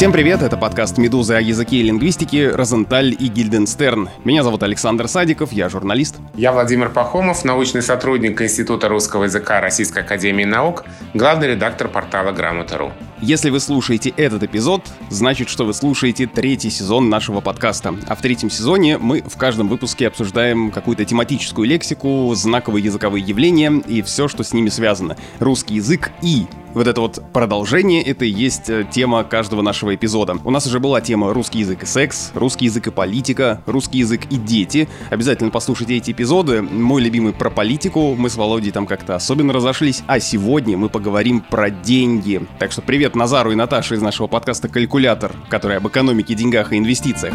Всем 0.00 0.12
привет, 0.12 0.40
это 0.40 0.56
подкаст 0.56 0.96
«Медузы» 0.96 1.34
о 1.34 1.42
языке 1.42 1.76
и 1.76 1.82
лингвистике 1.82 2.52
«Розенталь» 2.52 3.10
и 3.10 3.28
«Гильденстерн». 3.28 4.08
Меня 4.24 4.42
зовут 4.42 4.62
Александр 4.62 5.08
Садиков, 5.08 5.52
я 5.52 5.68
журналист. 5.68 6.16
Я 6.34 6.52
Владимир 6.52 6.88
Пахомов, 6.88 7.44
научный 7.44 7.82
сотрудник 7.82 8.40
Института 8.40 8.88
русского 8.88 9.24
языка 9.24 9.60
Российской 9.60 9.98
Академии 9.98 10.44
Наук, 10.44 10.84
главный 11.12 11.48
редактор 11.48 11.88
портала 11.88 12.32
«Грамота.ру». 12.32 12.92
Если 13.22 13.50
вы 13.50 13.60
слушаете 13.60 14.14
этот 14.16 14.44
эпизод, 14.44 14.82
значит, 15.10 15.50
что 15.50 15.66
вы 15.66 15.74
слушаете 15.74 16.26
третий 16.26 16.70
сезон 16.70 17.10
нашего 17.10 17.42
подкаста. 17.42 17.94
А 18.08 18.14
в 18.14 18.22
третьем 18.22 18.48
сезоне 18.48 18.96
мы 18.96 19.20
в 19.20 19.36
каждом 19.36 19.68
выпуске 19.68 20.06
обсуждаем 20.06 20.70
какую-то 20.70 21.04
тематическую 21.04 21.68
лексику, 21.68 22.32
знаковые 22.34 22.82
языковые 22.82 23.22
явления 23.22 23.72
и 23.86 24.00
все, 24.00 24.26
что 24.26 24.42
с 24.42 24.54
ними 24.54 24.70
связано. 24.70 25.18
Русский 25.38 25.74
язык 25.74 26.12
и 26.22 26.46
вот 26.72 26.86
это 26.86 27.00
вот 27.00 27.20
продолжение, 27.32 28.02
это 28.02 28.24
и 28.24 28.30
есть 28.30 28.70
э, 28.70 28.86
тема 28.88 29.24
каждого 29.24 29.60
нашего 29.60 29.94
эпизода. 29.94 30.38
У 30.44 30.50
нас 30.50 30.66
уже 30.66 30.78
была 30.78 31.00
тема 31.00 31.32
русский 31.34 31.58
язык 31.58 31.82
и 31.82 31.86
секс, 31.86 32.30
русский 32.34 32.66
язык 32.66 32.86
и 32.86 32.90
политика, 32.92 33.60
русский 33.66 33.98
язык 33.98 34.26
и 34.30 34.36
дети. 34.36 34.88
Обязательно 35.10 35.50
послушайте 35.50 35.96
эти 35.96 36.12
эпизоды. 36.12 36.62
Мой 36.62 37.02
любимый 37.02 37.32
про 37.32 37.50
политику, 37.50 38.14
мы 38.14 38.30
с 38.30 38.36
Володей 38.36 38.70
там 38.70 38.86
как-то 38.86 39.16
особенно 39.16 39.52
разошлись. 39.52 40.02
А 40.06 40.20
сегодня 40.20 40.76
мы 40.78 40.88
поговорим 40.88 41.40
про 41.40 41.70
деньги. 41.70 42.46
Так 42.60 42.70
что 42.70 42.82
привет 42.82 43.09
Назару 43.14 43.52
и 43.52 43.54
Наташе 43.54 43.94
из 43.94 44.02
нашего 44.02 44.26
подкаста 44.26 44.68
«Калькулятор», 44.68 45.32
который 45.48 45.76
об 45.76 45.88
экономике, 45.88 46.34
деньгах 46.34 46.72
и 46.72 46.78
инвестициях. 46.78 47.34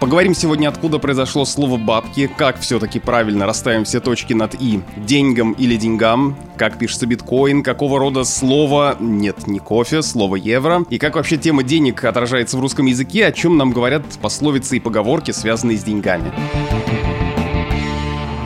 Поговорим 0.00 0.34
сегодня, 0.34 0.68
откуда 0.68 0.98
произошло 0.98 1.44
слово 1.44 1.78
«бабки», 1.78 2.26
как 2.26 2.60
все-таки 2.60 3.00
правильно 3.00 3.46
расставим 3.46 3.84
все 3.84 4.00
точки 4.00 4.34
над 4.34 4.54
«и», 4.60 4.80
деньгам 4.96 5.52
или 5.52 5.76
деньгам, 5.76 6.36
как 6.56 6.78
пишется 6.78 7.06
биткоин, 7.06 7.62
какого 7.62 7.98
рода 7.98 8.24
слово, 8.24 8.96
нет, 9.00 9.46
не 9.46 9.58
кофе, 9.58 10.02
слово 10.02 10.36
евро, 10.36 10.84
и 10.90 10.98
как 10.98 11.16
вообще 11.16 11.38
тема 11.38 11.62
денег 11.62 12.04
отражается 12.04 12.56
в 12.58 12.60
русском 12.60 12.86
языке, 12.86 13.26
о 13.26 13.32
чем 13.32 13.56
нам 13.56 13.72
говорят 13.72 14.04
пословицы 14.20 14.76
и 14.76 14.80
поговорки, 14.80 15.30
связанные 15.30 15.78
с 15.78 15.82
деньгами. 15.82 16.30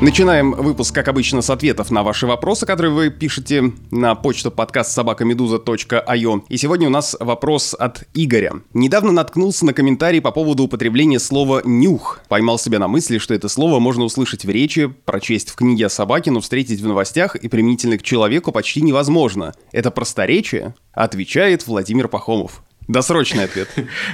Начинаем 0.02 0.52
выпуск, 0.52 0.94
как 0.94 1.08
обычно, 1.08 1.42
с 1.42 1.50
ответов 1.50 1.90
на 1.90 2.02
ваши 2.02 2.26
вопросы, 2.26 2.64
которые 2.64 2.90
вы 2.90 3.10
пишете 3.10 3.74
на 3.90 4.14
почту 4.14 4.50
подкаст 4.50 4.92
собакамедуза.io. 4.92 6.42
И 6.48 6.56
сегодня 6.56 6.86
у 6.86 6.90
нас 6.90 7.14
вопрос 7.20 7.74
от 7.78 8.04
Игоря. 8.14 8.62
Недавно 8.72 9.12
наткнулся 9.12 9.66
на 9.66 9.74
комментарий 9.74 10.22
по 10.22 10.30
поводу 10.30 10.62
употребления 10.62 11.18
слова 11.18 11.60
«нюх». 11.66 12.22
Поймал 12.28 12.58
себя 12.58 12.78
на 12.78 12.88
мысли, 12.88 13.18
что 13.18 13.34
это 13.34 13.50
слово 13.50 13.78
можно 13.78 14.04
услышать 14.04 14.46
в 14.46 14.48
речи, 14.48 14.86
прочесть 14.86 15.50
в 15.50 15.56
книге 15.56 15.84
о 15.84 15.90
собаке, 15.90 16.30
но 16.30 16.40
встретить 16.40 16.80
в 16.80 16.86
новостях 16.86 17.36
и 17.36 17.48
применительно 17.48 17.98
к 17.98 18.02
человеку 18.02 18.52
почти 18.52 18.80
невозможно. 18.80 19.52
Это 19.70 19.90
просторечие? 19.90 20.74
Отвечает 20.94 21.66
Владимир 21.66 22.08
Пахомов. 22.08 22.62
Досрочный 22.90 23.44
ответ. 23.44 23.68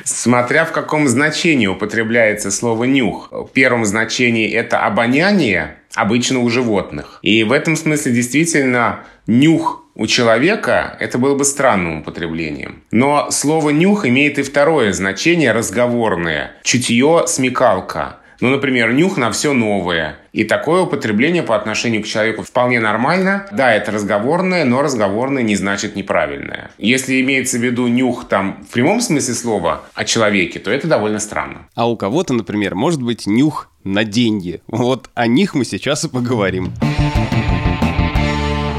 Смотря 0.04 0.66
в 0.66 0.72
каком 0.72 1.08
значении 1.08 1.66
употребляется 1.66 2.50
слово 2.50 2.84
«нюх». 2.84 3.28
В 3.32 3.48
первом 3.48 3.86
значении 3.86 4.52
это 4.52 4.80
обоняние, 4.80 5.78
обычно 5.94 6.40
у 6.40 6.50
животных. 6.50 7.18
И 7.22 7.42
в 7.42 7.52
этом 7.52 7.74
смысле 7.74 8.12
действительно 8.12 9.04
нюх 9.26 9.82
у 9.94 10.06
человека 10.06 10.94
это 11.00 11.16
было 11.16 11.34
бы 11.34 11.46
странным 11.46 12.00
употреблением. 12.00 12.82
Но 12.90 13.30
слово 13.30 13.70
«нюх» 13.70 14.04
имеет 14.04 14.38
и 14.38 14.42
второе 14.42 14.92
значение 14.92 15.52
разговорное. 15.52 16.52
Чутье, 16.62 17.24
смекалка. 17.26 18.18
Ну, 18.40 18.50
например, 18.50 18.92
нюх 18.92 19.16
на 19.16 19.30
все 19.30 19.52
новое. 19.52 20.18
И 20.32 20.44
такое 20.44 20.82
употребление 20.82 21.42
по 21.42 21.56
отношению 21.56 22.02
к 22.02 22.06
человеку 22.06 22.42
вполне 22.42 22.80
нормально. 22.80 23.46
Да, 23.52 23.72
это 23.72 23.92
разговорное, 23.92 24.64
но 24.64 24.82
разговорное 24.82 25.42
не 25.42 25.56
значит 25.56 25.96
неправильное. 25.96 26.70
Если 26.78 27.20
имеется 27.20 27.58
в 27.58 27.62
виду 27.62 27.86
нюх 27.86 28.28
там 28.28 28.64
в 28.68 28.72
прямом 28.72 29.00
смысле 29.00 29.34
слова 29.34 29.82
о 29.94 30.04
человеке, 30.04 30.58
то 30.58 30.70
это 30.70 30.86
довольно 30.86 31.18
странно. 31.18 31.66
А 31.74 31.88
у 31.88 31.96
кого-то, 31.96 32.34
например, 32.34 32.74
может 32.74 33.02
быть 33.02 33.26
нюх 33.26 33.70
на 33.84 34.04
деньги. 34.04 34.60
Вот 34.66 35.08
о 35.14 35.26
них 35.26 35.54
мы 35.54 35.64
сейчас 35.64 36.04
и 36.04 36.08
поговорим. 36.08 36.72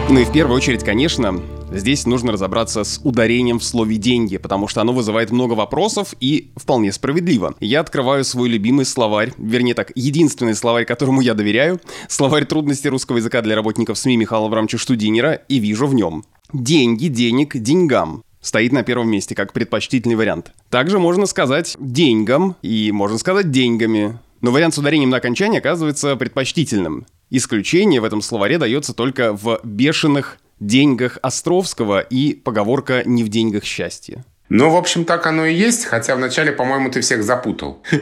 Ну 0.09 0.19
и 0.19 0.25
в 0.25 0.31
первую 0.31 0.55
очередь, 0.55 0.83
конечно, 0.83 1.41
Здесь 1.71 2.05
нужно 2.05 2.31
разобраться 2.31 2.83
с 2.83 2.99
ударением 3.03 3.59
в 3.59 3.63
слове 3.63 3.97
«деньги», 3.97 4.37
потому 4.37 4.67
что 4.67 4.81
оно 4.81 4.93
вызывает 4.93 5.31
много 5.31 5.53
вопросов 5.53 6.15
и 6.19 6.51
вполне 6.55 6.91
справедливо. 6.91 7.55
Я 7.59 7.81
открываю 7.81 8.23
свой 8.23 8.49
любимый 8.49 8.85
словарь, 8.85 9.33
вернее 9.37 9.73
так, 9.73 9.91
единственный 9.93 10.55
словарь, 10.55 10.85
которому 10.85 11.21
я 11.21 11.33
доверяю, 11.33 11.81
словарь 12.07 12.45
трудностей 12.45 12.89
русского 12.89 13.17
языка 13.17 13.41
для 13.41 13.55
работников 13.55 13.97
СМИ 13.97 14.17
Михаила 14.17 14.47
Абрамовича 14.47 14.77
Штудинера, 14.77 15.33
и 15.33 15.59
вижу 15.59 15.87
в 15.87 15.93
нем 15.93 16.23
«деньги, 16.53 17.07
денег, 17.07 17.57
деньгам» 17.57 18.23
стоит 18.39 18.71
на 18.71 18.83
первом 18.83 19.09
месте 19.09 19.35
как 19.35 19.51
предпочтительный 19.51 20.15
вариант. 20.15 20.53
Также 20.69 20.99
можно 20.99 21.25
сказать 21.25 21.75
«деньгам» 21.79 22.55
и 22.61 22.91
можно 22.93 23.17
сказать 23.17 23.51
«деньгами», 23.51 24.17
но 24.39 24.51
вариант 24.51 24.75
с 24.75 24.77
ударением 24.77 25.09
на 25.09 25.17
окончание 25.17 25.59
оказывается 25.59 26.15
предпочтительным. 26.15 27.05
Исключение 27.29 27.99
в 27.99 28.05
этом 28.05 28.21
словаре 28.21 28.57
дается 28.57 28.93
только 28.93 29.33
в 29.33 29.59
бешеных 29.63 30.37
деньгах 30.59 31.19
Островского 31.21 31.99
и 31.99 32.33
поговорка 32.33 33.03
«не 33.05 33.23
в 33.23 33.29
деньгах 33.29 33.63
счастье». 33.63 34.25
Ну, 34.49 34.69
в 34.69 34.77
общем, 34.77 35.03
так 35.03 35.25
оно 35.27 35.45
и 35.45 35.53
есть, 35.53 35.85
хотя 35.85 36.15
вначале, 36.15 36.51
по-моему, 36.51 36.89
ты 36.89 37.01
всех 37.01 37.23
запутал. 37.23 37.83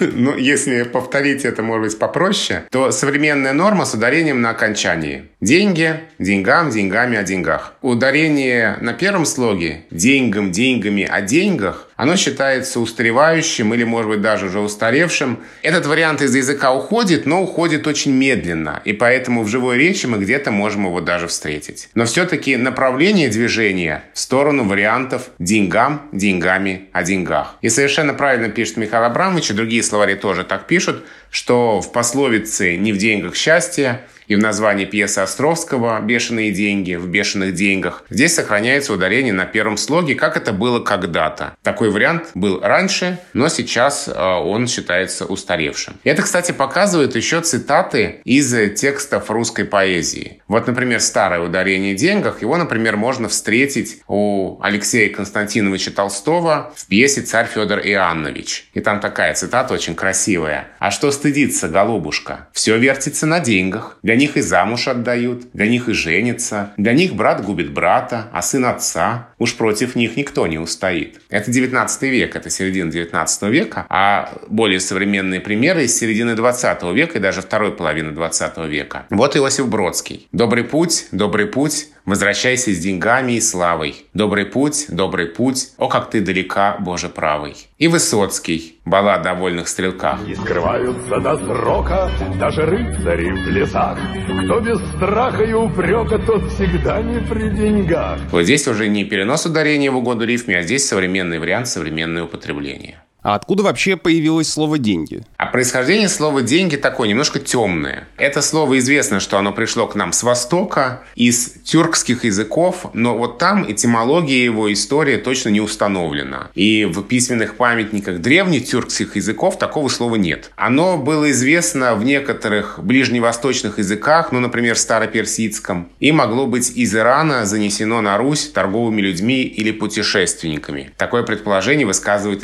Ну, 0.00 0.36
если 0.36 0.82
повторить 0.82 1.44
это, 1.44 1.62
может 1.62 1.84
быть, 1.84 1.98
попроще, 1.98 2.64
то 2.70 2.90
современная 2.90 3.52
норма 3.52 3.84
с 3.84 3.94
ударением 3.94 4.40
на 4.40 4.50
окончании. 4.50 5.28
Деньги, 5.40 6.00
деньгам, 6.18 6.70
деньгами 6.70 7.16
о 7.16 7.22
деньгах. 7.22 7.74
Ударение 7.82 8.76
на 8.80 8.92
первом 8.92 9.24
слоге 9.24 9.84
деньгам, 9.90 10.52
деньгами 10.52 11.04
о 11.04 11.20
деньгах 11.20 11.88
оно 12.02 12.16
считается 12.16 12.80
устаревающим 12.80 13.72
или, 13.74 13.84
может 13.84 14.10
быть, 14.10 14.20
даже 14.20 14.46
уже 14.46 14.58
устаревшим. 14.58 15.38
Этот 15.62 15.86
вариант 15.86 16.20
из 16.20 16.34
языка 16.34 16.74
уходит, 16.74 17.26
но 17.26 17.40
уходит 17.40 17.86
очень 17.86 18.10
медленно, 18.10 18.82
и 18.84 18.92
поэтому 18.92 19.44
в 19.44 19.48
живой 19.48 19.78
речи 19.78 20.06
мы 20.06 20.18
где-то 20.18 20.50
можем 20.50 20.86
его 20.86 21.00
даже 21.00 21.28
встретить. 21.28 21.90
Но 21.94 22.04
все-таки 22.04 22.56
направление 22.56 23.28
движения 23.28 24.02
в 24.14 24.18
сторону 24.18 24.64
вариантов 24.64 25.30
деньгам, 25.62 26.08
деньгами, 26.12 26.88
о 26.92 27.02
деньгах. 27.02 27.56
И 27.60 27.68
совершенно 27.68 28.14
правильно 28.14 28.48
пишет 28.48 28.76
Михаил 28.76 29.04
Абрамович, 29.04 29.50
и 29.50 29.54
другие 29.54 29.82
словари 29.82 30.14
тоже 30.14 30.44
так 30.44 30.66
пишут, 30.66 31.04
что 31.30 31.80
в 31.80 31.92
пословице 31.92 32.76
«не 32.76 32.92
в 32.92 32.98
деньгах 32.98 33.36
счастье» 33.36 34.02
и 34.26 34.36
в 34.36 34.38
названии 34.38 34.84
пьесы 34.84 35.18
Островского 35.18 36.00
«Бешеные 36.00 36.52
деньги» 36.52 36.94
в 36.94 37.08
«Бешеных 37.08 37.54
деньгах» 37.54 38.04
здесь 38.10 38.34
сохраняется 38.34 38.92
ударение 38.92 39.32
на 39.32 39.44
первом 39.44 39.76
слоге, 39.76 40.14
как 40.14 40.36
это 40.36 40.52
было 40.52 40.80
когда-то. 40.80 41.56
Такой 41.62 41.90
вариант 41.90 42.30
был 42.34 42.60
раньше, 42.60 43.18
но 43.32 43.48
сейчас 43.48 44.08
э, 44.08 44.12
он 44.14 44.66
считается 44.66 45.26
устаревшим. 45.26 45.94
Это, 46.04 46.22
кстати, 46.22 46.52
показывает 46.52 47.16
еще 47.16 47.40
цитаты 47.40 48.20
из 48.24 48.52
текстов 48.78 49.30
русской 49.30 49.64
поэзии. 49.64 50.42
Вот, 50.48 50.66
например, 50.66 51.00
старое 51.00 51.40
ударение 51.40 51.94
деньгах, 51.94 52.42
его, 52.42 52.56
например, 52.56 52.96
можно 52.96 53.28
встретить 53.28 54.02
у 54.06 54.58
Алексея 54.62 55.12
Константиновича 55.12 55.90
Толстого 55.90 56.72
в 56.76 56.86
пьесе 56.86 57.22
«Царь 57.22 57.46
Федор 57.46 57.80
Иоаннович». 57.80 58.68
И 58.74 58.80
там 58.80 59.00
такая 59.00 59.34
цитата 59.34 59.74
очень 59.74 59.94
красивая. 59.94 60.68
«А 60.78 60.90
что 60.90 61.10
стыдиться, 61.10 61.68
голубушка? 61.68 62.48
Все 62.52 62.76
вертится 62.78 63.26
на 63.26 63.40
деньгах. 63.40 63.98
Для 64.02 64.11
них 64.16 64.36
и 64.36 64.40
замуж 64.40 64.88
отдают, 64.88 65.52
для 65.52 65.66
них 65.66 65.88
и 65.88 65.92
женятся, 65.92 66.72
для 66.76 66.92
них 66.92 67.14
брат 67.14 67.44
губит 67.44 67.72
брата, 67.72 68.28
а 68.32 68.42
сын 68.42 68.64
отца. 68.64 69.28
Уж 69.38 69.56
против 69.56 69.96
них 69.96 70.16
никто 70.16 70.46
не 70.46 70.58
устоит. 70.58 71.20
Это 71.30 71.50
19 71.50 72.02
век, 72.02 72.36
это 72.36 72.50
середина 72.50 72.90
19 72.90 73.42
века, 73.42 73.86
а 73.88 74.32
более 74.48 74.80
современные 74.80 75.40
примеры 75.40 75.84
из 75.84 75.96
середины 75.96 76.34
20 76.34 76.82
века 76.94 77.18
и 77.18 77.20
даже 77.20 77.42
второй 77.42 77.72
половины 77.72 78.12
20 78.12 78.58
века. 78.68 79.06
Вот 79.10 79.36
Иосиф 79.36 79.68
Бродский. 79.68 80.28
«Добрый 80.32 80.64
путь, 80.64 81.06
добрый 81.12 81.46
путь, 81.46 81.88
Возвращайся 82.04 82.72
с 82.72 82.78
деньгами 82.78 83.32
и 83.32 83.40
славой. 83.40 84.06
Добрый 84.12 84.44
путь, 84.44 84.86
добрый 84.88 85.26
путь, 85.26 85.68
о, 85.78 85.86
как 85.88 86.10
ты 86.10 86.20
далека, 86.20 86.76
Боже 86.80 87.08
правый. 87.08 87.54
И 87.78 87.86
Высоцкий, 87.86 88.80
баллада 88.84 89.30
о 89.30 89.34
вольных 89.34 89.68
стрелках. 89.68 90.18
И 90.26 90.34
скрываются 90.34 91.20
до 91.20 91.38
срока 91.38 92.10
даже 92.40 92.66
рыцари 92.66 93.30
в 93.30 93.48
лесах. 93.48 93.98
Кто 94.44 94.58
без 94.58 94.78
страха 94.96 95.44
и 95.44 95.52
упрека, 95.52 96.18
тот 96.18 96.50
всегда 96.50 97.00
не 97.02 97.20
при 97.20 97.50
деньгах. 97.50 98.18
Вот 98.32 98.42
здесь 98.42 98.66
уже 98.66 98.88
не 98.88 99.04
перенос 99.04 99.46
ударения 99.46 99.92
в 99.92 99.96
угоду 99.96 100.24
рифме, 100.24 100.58
а 100.58 100.62
здесь 100.62 100.88
современный 100.88 101.38
вариант, 101.38 101.68
современное 101.68 102.24
употребление. 102.24 102.98
А 103.22 103.36
откуда 103.36 103.62
вообще 103.62 103.96
появилось 103.96 104.48
слово 104.48 104.78
«деньги»? 104.78 105.24
А 105.36 105.46
происхождение 105.46 106.08
слова 106.08 106.42
«деньги» 106.42 106.76
такое 106.76 107.08
немножко 107.08 107.38
темное. 107.38 108.08
Это 108.16 108.42
слово 108.42 108.78
известно, 108.78 109.20
что 109.20 109.38
оно 109.38 109.52
пришло 109.52 109.86
к 109.86 109.94
нам 109.94 110.12
с 110.12 110.22
Востока, 110.22 111.02
из 111.14 111.52
тюркских 111.64 112.24
языков, 112.24 112.86
но 112.94 113.16
вот 113.16 113.38
там 113.38 113.70
этимология 113.70 114.42
его, 114.42 114.72
история 114.72 115.18
точно 115.18 115.50
не 115.50 115.60
установлена. 115.60 116.50
И 116.54 116.84
в 116.84 117.02
письменных 117.02 117.56
памятниках 117.56 118.20
древних 118.20 118.66
тюркских 118.66 119.14
языков 119.16 119.56
такого 119.58 119.88
слова 119.88 120.16
нет. 120.16 120.50
Оно 120.56 120.98
было 120.98 121.30
известно 121.30 121.94
в 121.94 122.04
некоторых 122.04 122.80
ближневосточных 122.82 123.78
языках, 123.78 124.32
ну, 124.32 124.40
например, 124.40 124.76
староперсидском, 124.76 125.90
и 126.00 126.10
могло 126.10 126.46
быть 126.46 126.72
из 126.76 126.94
Ирана 126.94 127.46
занесено 127.46 128.00
на 128.00 128.16
Русь 128.18 128.48
торговыми 128.48 129.00
людьми 129.00 129.42
или 129.42 129.70
путешественниками. 129.70 130.90
Такое 130.96 131.22
предположение 131.22 131.86
высказывает 131.86 132.42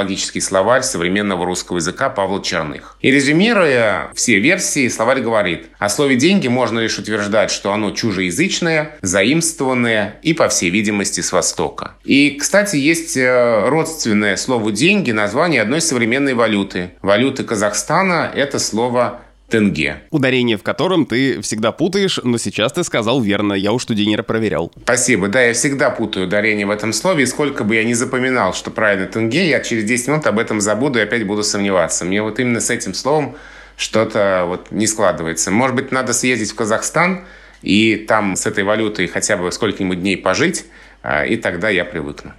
историко-этимологический 0.00 0.40
словарь 0.40 0.82
современного 0.82 1.44
русского 1.44 1.76
языка 1.76 2.10
Павла 2.10 2.42
Черных. 2.42 2.96
И 3.00 3.10
резюмируя 3.10 4.10
все 4.14 4.38
версии, 4.38 4.88
словарь 4.88 5.20
говорит, 5.20 5.66
о 5.78 5.88
слове 5.88 6.16
«деньги» 6.16 6.48
можно 6.48 6.78
лишь 6.80 6.98
утверждать, 6.98 7.50
что 7.50 7.72
оно 7.72 7.90
чужеязычное, 7.90 8.96
заимствованное 9.02 10.18
и, 10.22 10.34
по 10.34 10.48
всей 10.48 10.70
видимости, 10.70 11.20
с 11.20 11.32
Востока. 11.32 11.92
И, 12.04 12.36
кстати, 12.38 12.76
есть 12.76 13.16
э, 13.16 13.68
родственное 13.68 14.36
слову 14.36 14.70
«деньги» 14.70 15.10
название 15.12 15.62
одной 15.62 15.80
современной 15.80 16.34
валюты. 16.34 16.92
Валюты 17.02 17.44
Казахстана– 17.44 18.30
это 18.34 18.58
слово 18.58 19.20
тенге. 19.50 20.02
Ударение 20.10 20.56
в 20.56 20.62
котором 20.62 21.04
ты 21.04 21.40
всегда 21.42 21.72
путаешь, 21.72 22.20
но 22.22 22.38
сейчас 22.38 22.72
ты 22.72 22.84
сказал 22.84 23.20
верно, 23.20 23.52
я 23.52 23.72
у 23.72 23.78
штудинера 23.78 24.22
проверял. 24.22 24.72
Спасибо, 24.84 25.28
да, 25.28 25.42
я 25.42 25.52
всегда 25.52 25.90
путаю 25.90 26.26
ударение 26.26 26.66
в 26.66 26.70
этом 26.70 26.92
слове, 26.92 27.24
и 27.24 27.26
сколько 27.26 27.64
бы 27.64 27.74
я 27.74 27.84
ни 27.84 27.92
запоминал, 27.92 28.54
что 28.54 28.70
правильно 28.70 29.06
тенге, 29.06 29.48
я 29.48 29.60
через 29.60 29.84
10 29.84 30.08
минут 30.08 30.26
об 30.26 30.38
этом 30.38 30.60
забуду 30.60 30.98
и 30.98 31.02
опять 31.02 31.26
буду 31.26 31.42
сомневаться. 31.42 32.04
Мне 32.04 32.22
вот 32.22 32.38
именно 32.40 32.60
с 32.60 32.70
этим 32.70 32.94
словом 32.94 33.36
что-то 33.76 34.44
вот 34.46 34.70
не 34.70 34.86
складывается. 34.86 35.50
Может 35.50 35.76
быть, 35.76 35.92
надо 35.92 36.12
съездить 36.12 36.52
в 36.52 36.54
Казахстан 36.54 37.24
и 37.62 37.96
там 37.96 38.36
с 38.36 38.46
этой 38.46 38.64
валютой 38.64 39.06
хотя 39.06 39.36
бы 39.36 39.50
сколько-нибудь 39.50 40.00
дней 40.00 40.16
пожить, 40.16 40.66
а, 41.02 41.24
и 41.24 41.36
тогда 41.36 41.68
я 41.68 41.84
привыкну. 41.84 42.32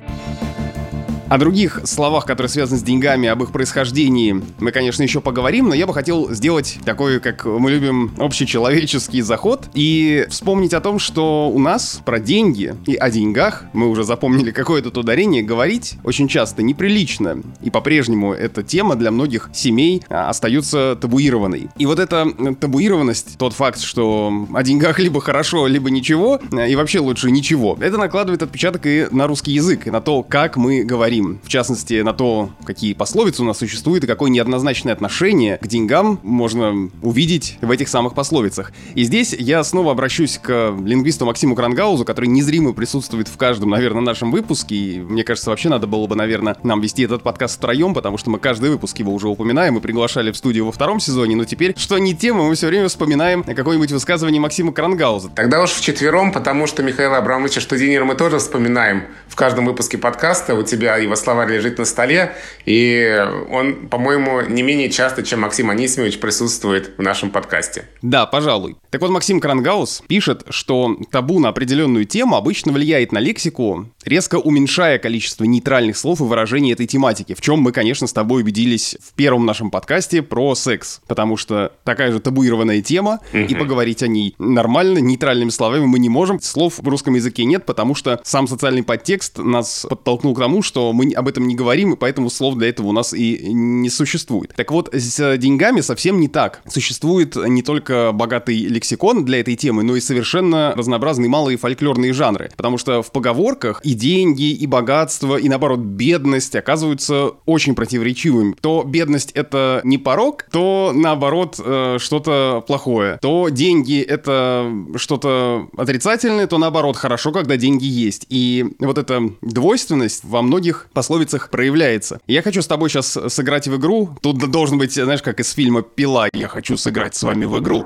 О 1.31 1.37
других 1.37 1.79
словах, 1.85 2.25
которые 2.25 2.49
связаны 2.49 2.77
с 2.77 2.83
деньгами, 2.83 3.29
об 3.29 3.41
их 3.41 3.53
происхождении, 3.53 4.43
мы, 4.59 4.73
конечно, 4.73 5.01
еще 5.01 5.21
поговорим, 5.21 5.69
но 5.69 5.73
я 5.73 5.87
бы 5.87 5.93
хотел 5.93 6.29
сделать 6.33 6.77
такой, 6.83 7.21
как 7.21 7.45
мы 7.45 7.71
любим, 7.71 8.11
общечеловеческий 8.17 9.21
заход 9.21 9.69
и 9.73 10.25
вспомнить 10.29 10.73
о 10.73 10.81
том, 10.81 10.99
что 10.99 11.49
у 11.49 11.57
нас 11.57 12.01
про 12.03 12.19
деньги 12.19 12.75
и 12.85 12.95
о 12.95 13.09
деньгах, 13.09 13.63
мы 13.71 13.87
уже 13.87 14.03
запомнили 14.03 14.51
какое-то 14.51 14.89
ударение, 14.99 15.41
говорить 15.41 15.93
очень 16.03 16.27
часто 16.27 16.63
неприлично. 16.63 17.41
И 17.61 17.69
по-прежнему 17.69 18.33
эта 18.33 18.61
тема 18.61 18.97
для 18.97 19.11
многих 19.11 19.51
семей 19.53 20.03
а, 20.09 20.27
остается 20.27 20.97
табуированной. 20.99 21.69
И 21.77 21.85
вот 21.85 21.99
эта 21.99 22.29
табуированность, 22.59 23.37
тот 23.37 23.53
факт, 23.53 23.79
что 23.79 24.33
о 24.53 24.63
деньгах 24.63 24.99
либо 24.99 25.21
хорошо, 25.21 25.67
либо 25.67 25.91
ничего, 25.91 26.41
и 26.51 26.75
вообще 26.75 26.99
лучше 26.99 27.31
ничего, 27.31 27.77
это 27.79 27.97
накладывает 27.97 28.43
отпечаток 28.43 28.85
и 28.85 29.07
на 29.11 29.27
русский 29.27 29.53
язык, 29.53 29.87
и 29.87 29.91
на 29.91 30.01
то, 30.01 30.23
как 30.23 30.57
мы 30.57 30.83
говорим 30.83 31.20
в 31.43 31.49
частности, 31.49 32.01
на 32.01 32.13
то, 32.13 32.49
какие 32.63 32.93
пословицы 32.93 33.41
у 33.41 33.45
нас 33.45 33.57
существуют 33.57 34.03
и 34.03 34.07
какое 34.07 34.29
неоднозначное 34.29 34.93
отношение 34.93 35.57
к 35.57 35.67
деньгам 35.67 36.19
можно 36.23 36.89
увидеть 37.01 37.57
в 37.61 37.71
этих 37.71 37.89
самых 37.89 38.13
пословицах. 38.13 38.71
И 38.95 39.03
здесь 39.03 39.33
я 39.33 39.63
снова 39.63 39.91
обращусь 39.91 40.37
к 40.37 40.75
лингвисту 40.83 41.25
Максиму 41.25 41.55
Крангаузу, 41.55 42.05
который 42.05 42.27
незримо 42.27 42.73
присутствует 42.73 43.27
в 43.27 43.37
каждом, 43.37 43.69
наверное, 43.69 44.01
нашем 44.01 44.31
выпуске. 44.31 44.75
И 44.75 44.99
мне 44.99 45.23
кажется, 45.23 45.49
вообще 45.49 45.69
надо 45.69 45.87
было 45.87 46.07
бы, 46.07 46.15
наверное, 46.15 46.57
нам 46.63 46.81
вести 46.81 47.03
этот 47.03 47.23
подкаст 47.23 47.57
втроем, 47.57 47.93
потому 47.93 48.17
что 48.17 48.29
мы 48.29 48.39
каждый 48.39 48.69
выпуск 48.69 48.97
его 48.99 49.13
уже 49.13 49.27
упоминаем 49.27 49.77
и 49.77 49.81
приглашали 49.81 50.31
в 50.31 50.37
студию 50.37 50.65
во 50.65 50.71
втором 50.71 50.99
сезоне, 50.99 51.35
но 51.35 51.45
теперь, 51.45 51.73
что 51.77 51.97
не 51.97 52.15
тема, 52.15 52.43
мы 52.43 52.55
все 52.55 52.67
время 52.67 52.87
вспоминаем 52.87 53.43
какое-нибудь 53.43 53.91
высказывание 53.91 54.41
Максима 54.41 54.71
Крангауза. 54.71 55.29
Тогда 55.35 55.61
уж 55.61 55.71
вчетвером, 55.71 56.31
потому 56.31 56.67
что 56.67 56.83
Михаила 56.83 57.17
Абрамовича 57.17 57.61
Штудинера 57.61 58.05
мы 58.05 58.15
тоже 58.15 58.39
вспоминаем 58.39 59.03
в 59.27 59.35
каждом 59.35 59.65
выпуске 59.65 59.97
подкаста. 59.97 60.55
У 60.55 60.63
тебя 60.63 60.97
и 60.97 61.07
его 61.11 61.15
словарь 61.21 61.51
лежит 61.51 61.77
на 61.77 61.85
столе, 61.85 62.33
и 62.65 63.25
он, 63.49 63.87
по-моему, 63.87 64.41
не 64.41 64.63
менее 64.63 64.89
часто, 64.89 65.23
чем 65.23 65.41
Максим 65.41 65.69
Анисимович 65.69 66.19
присутствует 66.19 66.91
в 66.97 67.01
нашем 67.01 67.29
подкасте. 67.29 67.85
Да, 68.01 68.25
пожалуй. 68.25 68.77
Так 68.89 69.01
вот, 69.01 69.11
Максим 69.11 69.39
Крангаус 69.39 70.03
пишет, 70.07 70.43
что 70.49 70.97
табу 71.11 71.39
на 71.39 71.49
определенную 71.49 72.05
тему 72.05 72.35
обычно 72.35 72.71
влияет 72.71 73.11
на 73.11 73.19
лексику, 73.19 73.87
резко 74.05 74.35
уменьшая 74.35 74.99
количество 74.99 75.43
нейтральных 75.43 75.97
слов 75.97 76.21
и 76.21 76.23
выражений 76.23 76.73
этой 76.73 76.87
тематики, 76.87 77.33
в 77.33 77.41
чем 77.41 77.59
мы, 77.59 77.71
конечно, 77.71 78.07
с 78.07 78.13
тобой 78.13 78.41
убедились 78.41 78.97
в 79.01 79.13
первом 79.13 79.45
нашем 79.45 79.69
подкасте 79.71 80.21
про 80.21 80.55
секс, 80.55 81.01
потому 81.07 81.37
что 81.37 81.73
такая 81.83 82.11
же 82.11 82.19
табуированная 82.19 82.81
тема, 82.81 83.19
и 83.33 83.53
поговорить 83.53 84.03
о 84.03 84.07
ней 84.07 84.35
нормально, 84.39 84.99
нейтральными 84.99 85.49
словами 85.49 85.85
мы 85.85 85.99
не 85.99 86.09
можем. 86.09 86.39
Слов 86.39 86.79
в 86.79 86.87
русском 86.87 87.15
языке 87.15 87.45
нет, 87.45 87.65
потому 87.65 87.95
что 87.95 88.19
сам 88.23 88.47
социальный 88.47 88.83
подтекст 88.83 89.37
нас 89.37 89.85
подтолкнул 89.89 90.33
к 90.35 90.39
тому, 90.39 90.61
что 90.61 90.93
мы 90.93 91.00
об 91.13 91.27
этом 91.27 91.47
не 91.47 91.55
говорим, 91.55 91.93
и 91.93 91.95
поэтому 91.97 92.29
слов 92.29 92.55
для 92.55 92.69
этого 92.69 92.87
у 92.87 92.91
нас 92.91 93.13
и 93.13 93.53
не 93.53 93.89
существует. 93.89 94.53
Так 94.55 94.71
вот, 94.71 94.89
с 94.93 95.37
деньгами 95.37 95.81
совсем 95.81 96.19
не 96.19 96.27
так. 96.27 96.61
Существует 96.67 97.35
не 97.35 97.61
только 97.61 98.11
богатый 98.13 98.57
лексикон 98.57 99.25
для 99.25 99.39
этой 99.39 99.55
темы, 99.55 99.83
но 99.83 99.95
и 99.95 100.01
совершенно 100.01 100.73
разнообразные 100.75 101.29
малые 101.29 101.57
фольклорные 101.57 102.13
жанры. 102.13 102.51
Потому 102.55 102.77
что 102.77 103.01
в 103.01 103.11
поговорках 103.11 103.81
и 103.83 103.93
деньги, 103.93 104.51
и 104.51 104.67
богатство, 104.67 105.37
и 105.37 105.49
наоборот 105.49 105.79
бедность 105.79 106.55
оказываются 106.55 107.31
очень 107.45 107.75
противоречивыми. 107.75 108.55
То 108.61 108.83
бедность 108.83 109.31
это 109.31 109.81
не 109.83 109.97
порог, 109.97 110.45
то 110.51 110.91
наоборот 110.93 111.59
э, 111.63 111.97
что-то 111.99 112.63
плохое. 112.67 113.17
То 113.21 113.49
деньги 113.49 114.01
это 114.01 114.71
что-то 114.95 115.69
отрицательное, 115.77 116.47
то 116.47 116.57
наоборот 116.57 116.97
хорошо, 116.97 117.31
когда 117.31 117.57
деньги 117.57 117.85
есть. 117.85 118.25
И 118.29 118.65
вот 118.79 118.97
эта 118.97 119.21
двойственность 119.41 120.23
во 120.23 120.41
многих 120.41 120.80
пословицах 120.93 121.49
проявляется. 121.49 122.19
Я 122.27 122.41
хочу 122.41 122.61
с 122.61 122.67
тобой 122.67 122.89
сейчас 122.89 123.17
сыграть 123.27 123.67
в 123.67 123.77
игру. 123.77 124.09
Тут 124.21 124.49
должен 124.51 124.77
быть, 124.77 124.93
знаешь, 124.93 125.21
как 125.21 125.39
из 125.39 125.51
фильма 125.51 125.81
«Пила». 125.81 126.27
Я 126.33 126.47
хочу 126.47 126.77
сыграть 126.77 127.15
с 127.15 127.23
вами 127.23 127.45
в 127.45 127.59
игру. 127.59 127.85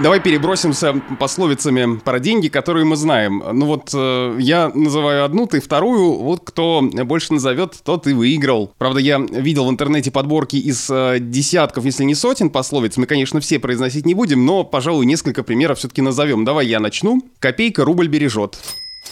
Давай 0.00 0.20
перебросимся 0.20 0.94
пословицами 1.20 1.98
про 1.98 2.18
деньги, 2.18 2.48
которые 2.48 2.84
мы 2.84 2.96
знаем. 2.96 3.42
Ну 3.52 3.66
вот 3.66 3.90
э, 3.94 4.36
я 4.40 4.70
называю 4.74 5.24
одну, 5.24 5.46
ты 5.46 5.60
вторую. 5.60 6.14
Вот 6.14 6.40
кто 6.44 6.80
больше 6.82 7.34
назовет, 7.34 7.78
тот 7.84 8.06
и 8.06 8.12
выиграл. 8.14 8.72
Правда, 8.78 9.00
я 9.00 9.18
видел 9.18 9.66
в 9.66 9.70
интернете 9.70 10.10
подборки 10.10 10.56
из 10.56 10.88
э, 10.90 11.18
десятков, 11.20 11.84
если 11.84 12.04
не 12.04 12.14
сотен 12.14 12.48
пословиц. 12.48 12.96
Мы, 12.96 13.06
конечно, 13.06 13.40
все 13.40 13.58
произносить 13.58 14.06
не 14.06 14.14
будем, 14.14 14.46
но, 14.46 14.64
пожалуй, 14.64 15.04
несколько 15.04 15.42
примеров 15.42 15.78
все-таки 15.78 16.00
назовем. 16.00 16.44
Давай 16.44 16.66
я 16.66 16.80
начну. 16.80 17.22
Копейка 17.38 17.84
рубль 17.84 18.08
бережет. 18.08 18.58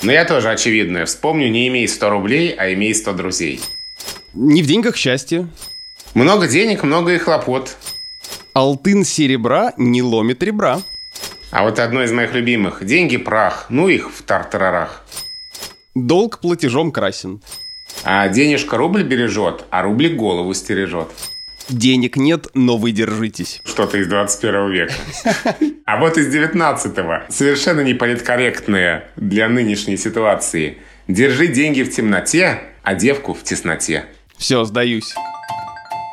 Но 0.03 0.13
я 0.13 0.25
тоже 0.25 0.51
очевидное 0.51 1.05
вспомню, 1.07 1.49
не 1.51 1.69
имей 1.69 1.87
100 1.87 2.11
рублей, 2.11 2.55
а 2.57 2.73
имей 2.73 2.95
100 2.95 3.13
друзей. 3.13 3.61
Не 4.35 4.63
в 4.63 4.67
деньгах 4.67 4.97
счастье. 4.97 5.49
Много 6.15 6.49
денег, 6.49 6.83
много 6.83 7.15
и 7.15 7.19
хлопот. 7.19 7.77
Алтын 8.53 9.05
серебра 9.05 9.73
не 9.77 10.03
ломит 10.03 10.43
ребра. 10.43 10.83
А 11.51 11.65
вот 11.65 11.79
одно 11.79 12.03
из 12.03 12.13
моих 12.13 12.33
любимых. 12.33 12.85
Деньги 12.85 13.17
прах, 13.17 13.67
ну 13.69 13.89
их 13.89 14.11
в 14.11 14.23
тартарарах. 14.23 15.05
Долг 15.95 16.41
платежом 16.41 16.93
красен. 16.93 17.43
А 18.05 18.29
денежка 18.29 18.77
рубль 18.77 19.03
бережет, 19.03 19.65
а 19.71 19.83
рубль 19.83 20.09
голову 20.09 20.55
стережет. 20.55 21.09
Денег 21.71 22.17
нет, 22.17 22.49
но 22.55 22.77
вы 22.77 22.91
держитесь. 22.91 23.63
Что-то 23.65 23.99
из 23.99 24.09
21 24.09 24.71
века. 24.71 24.95
А 25.87 25.99
вот 25.99 26.19
из 26.19 26.35
19-го. 26.35 27.33
Совершенно 27.33 27.81
неполиткорректные 27.81 29.05
для 29.17 29.49
нынешней 29.49 29.97
ситуации. 29.97 30.79
Держи 31.09 31.49
деньги 31.49 31.83
в 31.83 31.91
темноте, 31.91 32.61
а 32.83 32.95
девку 32.95 33.35
в 33.35 33.43
тесноте. 33.43 34.07
Все, 34.37 34.65
сдаюсь. 34.65 35.15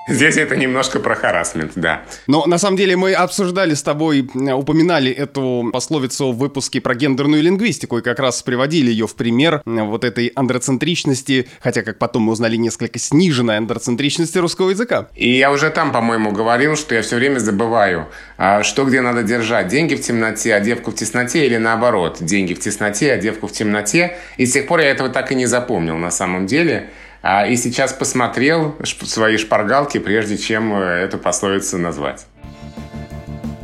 Здесь 0.08 0.38
это 0.38 0.56
немножко 0.56 1.00
про 1.00 1.16
харасмент, 1.16 1.74
да. 1.76 2.04
Но 2.28 2.46
на 2.46 2.58
самом 2.58 2.78
деле 2.78 2.96
мы 2.96 3.14
обсуждали 3.14 3.74
с 3.74 3.84
тобой, 3.84 4.22
упоминали 4.22 5.12
эту 5.12 5.70
пословицу 5.74 6.32
в 6.32 6.38
выпуске 6.38 6.80
про 6.80 6.96
гендерную 6.96 7.44
лингвистику 7.44 7.98
и 7.98 8.02
как 8.02 8.20
раз 8.20 8.42
приводили 8.42 8.90
ее 8.90 9.08
в 9.08 9.16
пример 9.16 9.62
вот 9.66 10.04
этой 10.04 10.28
андроцентричности, 10.28 11.50
хотя, 11.60 11.82
как 11.84 11.98
потом 11.98 12.24
мы 12.24 12.32
узнали, 12.32 12.56
несколько 12.56 13.00
сниженной 13.00 13.58
андроцентричности 13.58 14.38
русского 14.38 14.70
языка. 14.70 15.10
И 15.16 15.38
я 15.38 15.52
уже 15.52 15.70
там, 15.70 15.92
по-моему, 15.92 16.32
говорил, 16.32 16.76
что 16.76 16.96
я 16.96 17.02
все 17.02 17.18
время 17.18 17.40
забываю, 17.40 18.08
а 18.38 18.64
что 18.64 18.86
где 18.86 19.02
надо 19.02 19.24
держать. 19.24 19.68
Деньги 19.68 19.96
в 19.96 20.02
темноте, 20.02 20.56
а 20.56 20.60
девку 20.60 20.92
в 20.92 20.96
тесноте 20.96 21.46
или 21.46 21.58
наоборот. 21.58 22.18
Деньги 22.22 22.54
в 22.54 22.60
тесноте, 22.60 23.12
а 23.12 23.18
девку 23.18 23.48
в 23.48 23.52
темноте. 23.52 24.18
И 24.38 24.46
с 24.46 24.54
тех 24.54 24.68
пор 24.68 24.80
я 24.80 24.92
этого 24.92 25.10
так 25.10 25.32
и 25.32 25.36
не 25.36 25.46
запомнил 25.48 25.98
на 25.98 26.12
самом 26.12 26.48
деле. 26.48 26.90
А, 27.30 27.46
и 27.46 27.58
сейчас 27.58 27.92
посмотрел 27.92 28.78
свои 29.04 29.36
шпаргалки, 29.36 29.98
прежде 29.98 30.38
чем 30.38 30.74
э, 30.74 30.80
эту 30.80 31.18
пословицу 31.18 31.78
назвать. 31.78 32.26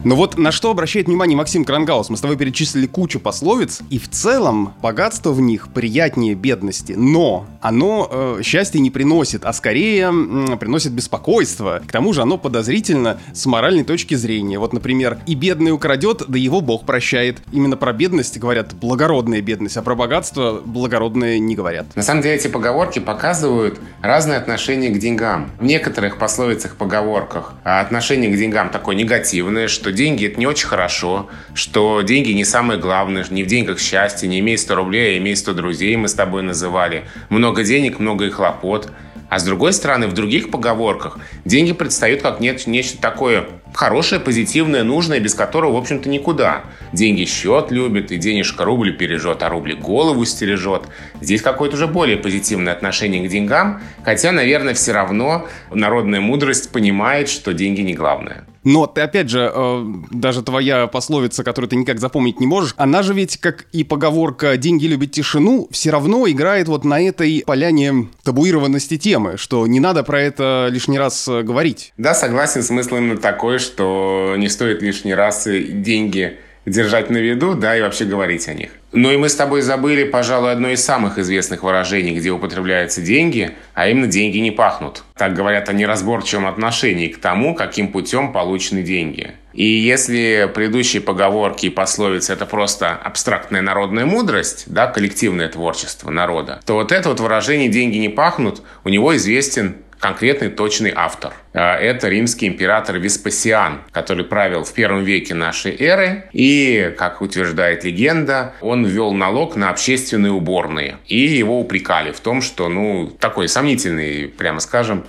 Но 0.04 0.16
вот 0.16 0.38
на 0.38 0.52
что 0.52 0.70
обращает 0.70 1.08
внимание 1.08 1.38
Максим 1.38 1.64
Крангаус? 1.64 2.10
Мы 2.10 2.18
с 2.18 2.22
тобой 2.22 2.36
перечислили 2.36 2.88
кучу 2.88 3.20
пословиц, 3.22 3.82
и 3.90 3.98
в 3.98 4.10
целом 4.10 4.74
богатство 4.82 5.32
в 5.32 5.40
них 5.40 5.70
приятнее 5.70 6.36
бедности. 6.36 6.94
Но 6.98 7.46
оно 7.62 8.10
э, 8.12 8.42
счастье 8.44 8.82
не 8.82 8.92
приносит, 8.92 9.46
а 9.46 9.54
скорее 9.54 10.12
э, 10.12 10.58
приносит 10.58 10.92
беспокойство. 10.92 11.82
К 11.88 11.92
тому 11.92 12.12
же 12.12 12.22
оно 12.22 12.38
подозрительно 12.38 13.18
с 13.34 13.46
моральной 13.46 13.86
точки 13.86 14.16
зрения. 14.16 14.60
Вот, 14.60 14.74
например, 14.74 15.20
и 15.26 15.36
бедный 15.36 15.72
украдет, 15.72 16.24
да 16.28 16.38
его 16.38 16.60
Бог 16.60 16.86
прощает. 16.86 17.38
Именно 17.54 17.78
про 17.78 17.94
бедность 17.94 18.38
говорят 18.38 18.74
благородная 18.74 19.42
бедность, 19.42 19.78
а 19.78 19.82
про 19.82 19.96
богатство 19.96 20.62
благородное 20.66 21.40
не 21.40 21.56
говорят. 21.56 21.96
На 21.96 22.04
самом 22.04 22.22
деле 22.22 22.36
эти 22.36 22.50
поговорки 22.50 23.00
показывают 23.00 23.80
разные 24.02 24.38
отношения 24.38 24.90
к 24.90 25.00
деньгам. 25.00 25.50
В 25.60 25.64
некоторых 25.64 26.18
пословицах, 26.18 26.76
поговорках 26.76 27.54
отношение 27.64 28.30
к 28.30 28.38
деньгам 28.38 28.70
такое 28.70 28.98
негативное, 28.98 29.70
что 29.70 29.93
деньги 29.94 30.28
это 30.28 30.40
не 30.40 30.48
очень 30.48 30.68
хорошо, 30.68 31.30
что 31.54 32.02
деньги 32.02 32.32
не 32.32 32.46
самое 32.46 32.80
главное, 32.80 33.26
не 33.30 33.44
в 33.44 33.48
деньгах 33.48 33.80
счастье, 33.80 34.28
не 34.28 34.40
имей 34.40 34.58
100 34.58 34.76
рублей, 34.76 35.16
а 35.16 35.18
имей 35.20 35.36
100 35.36 35.54
друзей, 35.54 35.96
мы 35.96 36.08
с 36.08 36.14
тобой 36.14 36.44
называли. 36.44 37.06
Много 37.30 37.64
денег, 37.64 38.00
много 38.00 38.26
и 38.26 38.30
хлопот. 38.30 38.92
А 39.30 39.40
с 39.40 39.44
другой 39.44 39.74
стороны, 39.74 40.08
в 40.08 40.14
других 40.14 40.52
поговорках 40.52 41.18
деньги 41.44 41.74
предстают 41.74 42.22
как 42.22 42.40
нет, 42.40 42.68
нечто 42.68 43.02
такое 43.02 43.48
хорошее, 43.74 44.22
позитивное, 44.22 44.84
нужное, 44.84 45.20
без 45.20 45.34
которого, 45.34 45.74
в 45.74 45.78
общем-то, 45.78 46.08
никуда. 46.08 46.66
Деньги 46.92 47.26
счет 47.26 47.72
любит, 47.72 48.12
и 48.12 48.18
денежка 48.18 48.64
рубль 48.64 48.96
пережет, 48.96 49.42
а 49.42 49.50
рубль 49.50 49.74
голову 49.74 50.24
стережет. 50.26 50.84
Здесь 51.20 51.42
какое-то 51.42 51.76
уже 51.76 51.88
более 51.88 52.18
позитивное 52.18 52.74
отношение 52.74 53.28
к 53.28 53.32
деньгам, 53.32 53.82
хотя, 54.04 54.32
наверное, 54.32 54.76
все 54.76 54.92
равно 54.92 55.48
народная 55.72 56.22
мудрость 56.22 56.72
понимает, 56.72 57.28
что 57.28 57.54
деньги 57.54 57.82
не 57.82 57.96
главное. 57.96 58.46
Но 58.63 58.88
ты, 58.88 59.01
опять 59.01 59.29
же, 59.29 59.51
э, 59.53 59.86
даже 60.12 60.41
твоя 60.41 60.88
пословица, 60.88 61.43
которую 61.43 61.70
ты 61.70 61.75
никак 61.75 62.00
запомнить 62.00 62.39
не 62.39 62.48
можешь, 62.48 62.74
она 62.77 63.03
же 63.03 63.13
ведь, 63.13 63.38
как 63.38 63.65
и 63.72 63.84
поговорка 63.84 64.58
«деньги 64.58 64.86
любят 64.86 65.12
тишину», 65.12 65.67
все 65.72 65.91
равно 65.91 66.27
играет 66.29 66.67
вот 66.67 66.86
на 66.86 67.01
этой 67.01 67.43
поляне 67.46 68.08
табуированности 68.24 68.98
темы, 68.98 69.38
что 69.38 69.67
не 69.67 69.79
надо 69.79 70.03
про 70.03 70.22
это 70.22 70.67
лишний 70.72 70.98
раз 70.98 71.27
э, 71.27 71.41
говорить. 71.43 71.93
Да, 71.98 72.13
согласен, 72.13 72.63
смысл 72.63 72.96
именно 72.96 73.17
такой, 73.17 73.60
что 73.60 74.36
не 74.38 74.50
стоит 74.50 74.82
лишний 74.82 75.13
раз 75.13 75.46
деньги 75.46 76.38
держать 76.65 77.10
на 77.10 77.17
виду, 77.17 77.55
да, 77.55 77.77
и 77.77 77.82
вообще 77.82 78.05
говорить 78.05 78.48
о 78.48 78.53
них. 78.53 78.72
Ну 78.94 79.12
и 79.12 79.18
мы 79.18 79.28
с 79.28 79.36
тобой 79.36 79.62
забыли, 79.62 80.04
пожалуй, 80.04 80.52
одно 80.52 80.70
из 80.70 80.86
самых 80.86 81.18
известных 81.18 81.64
выражений, 81.64 82.14
где 82.14 82.30
употребляются 82.30 83.02
деньги, 83.02 83.56
а 83.74 83.88
именно 83.90 84.06
«деньги 84.06 84.38
не 84.38 84.52
пахнут». 84.52 85.04
Так 85.18 85.34
говорят 85.34 85.68
о 85.68 85.74
неразборчивом 85.74 86.46
отношении 86.46 87.08
к 87.08 87.20
тому, 87.20 87.56
каким 87.56 87.92
путем 87.92 88.32
получены 88.32 88.84
деньги. 88.84 89.32
И 89.52 89.66
если 89.66 90.48
предыдущие 90.54 91.02
поговорки 91.02 91.66
и 91.66 91.70
пословицы– 91.72 92.34
это 92.34 92.46
просто 92.46 92.92
абстрактная 92.92 93.64
народная 93.64 94.06
мудрость, 94.06 94.66
да, 94.68 94.86
коллективное 94.86 95.50
творчество 95.50 96.12
народа, 96.12 96.62
то 96.64 96.76
вот 96.76 96.92
это 96.92 97.10
вот 97.10 97.20
выражение 97.20 97.70
«деньги 97.70 97.98
не 97.98 98.10
пахнут» 98.10 98.62
у 98.84 98.90
него 98.90 99.16
известен 99.16 99.76
конкретный 100.04 100.50
точный 100.50 100.92
автор. 100.94 101.34
А, 101.54 101.78
это 101.78 102.10
римский 102.10 102.48
император 102.48 102.98
Веспасиан, 102.98 103.84
который 103.94 104.26
правил 104.26 104.66
в 104.66 104.74
первом 104.74 105.06
веке 105.06 105.34
нашей 105.34 105.74
эры. 105.80 106.26
И, 106.34 106.94
как 106.98 107.22
утверждает 107.22 107.86
легенда, 107.86 108.54
он 108.60 108.86
ввел 108.86 109.14
налог 109.14 109.56
на 109.56 109.70
общественные 109.70 110.34
уборные. 110.34 110.98
И 111.08 111.20
его 111.20 111.58
упрекали 111.58 112.12
в 112.12 112.20
том, 112.20 112.42
что, 112.42 112.68
ну, 112.68 113.08
такой 113.18 113.48
сомнительный, 113.48 114.28
прямо 114.28 114.60
скажем, 114.60 115.06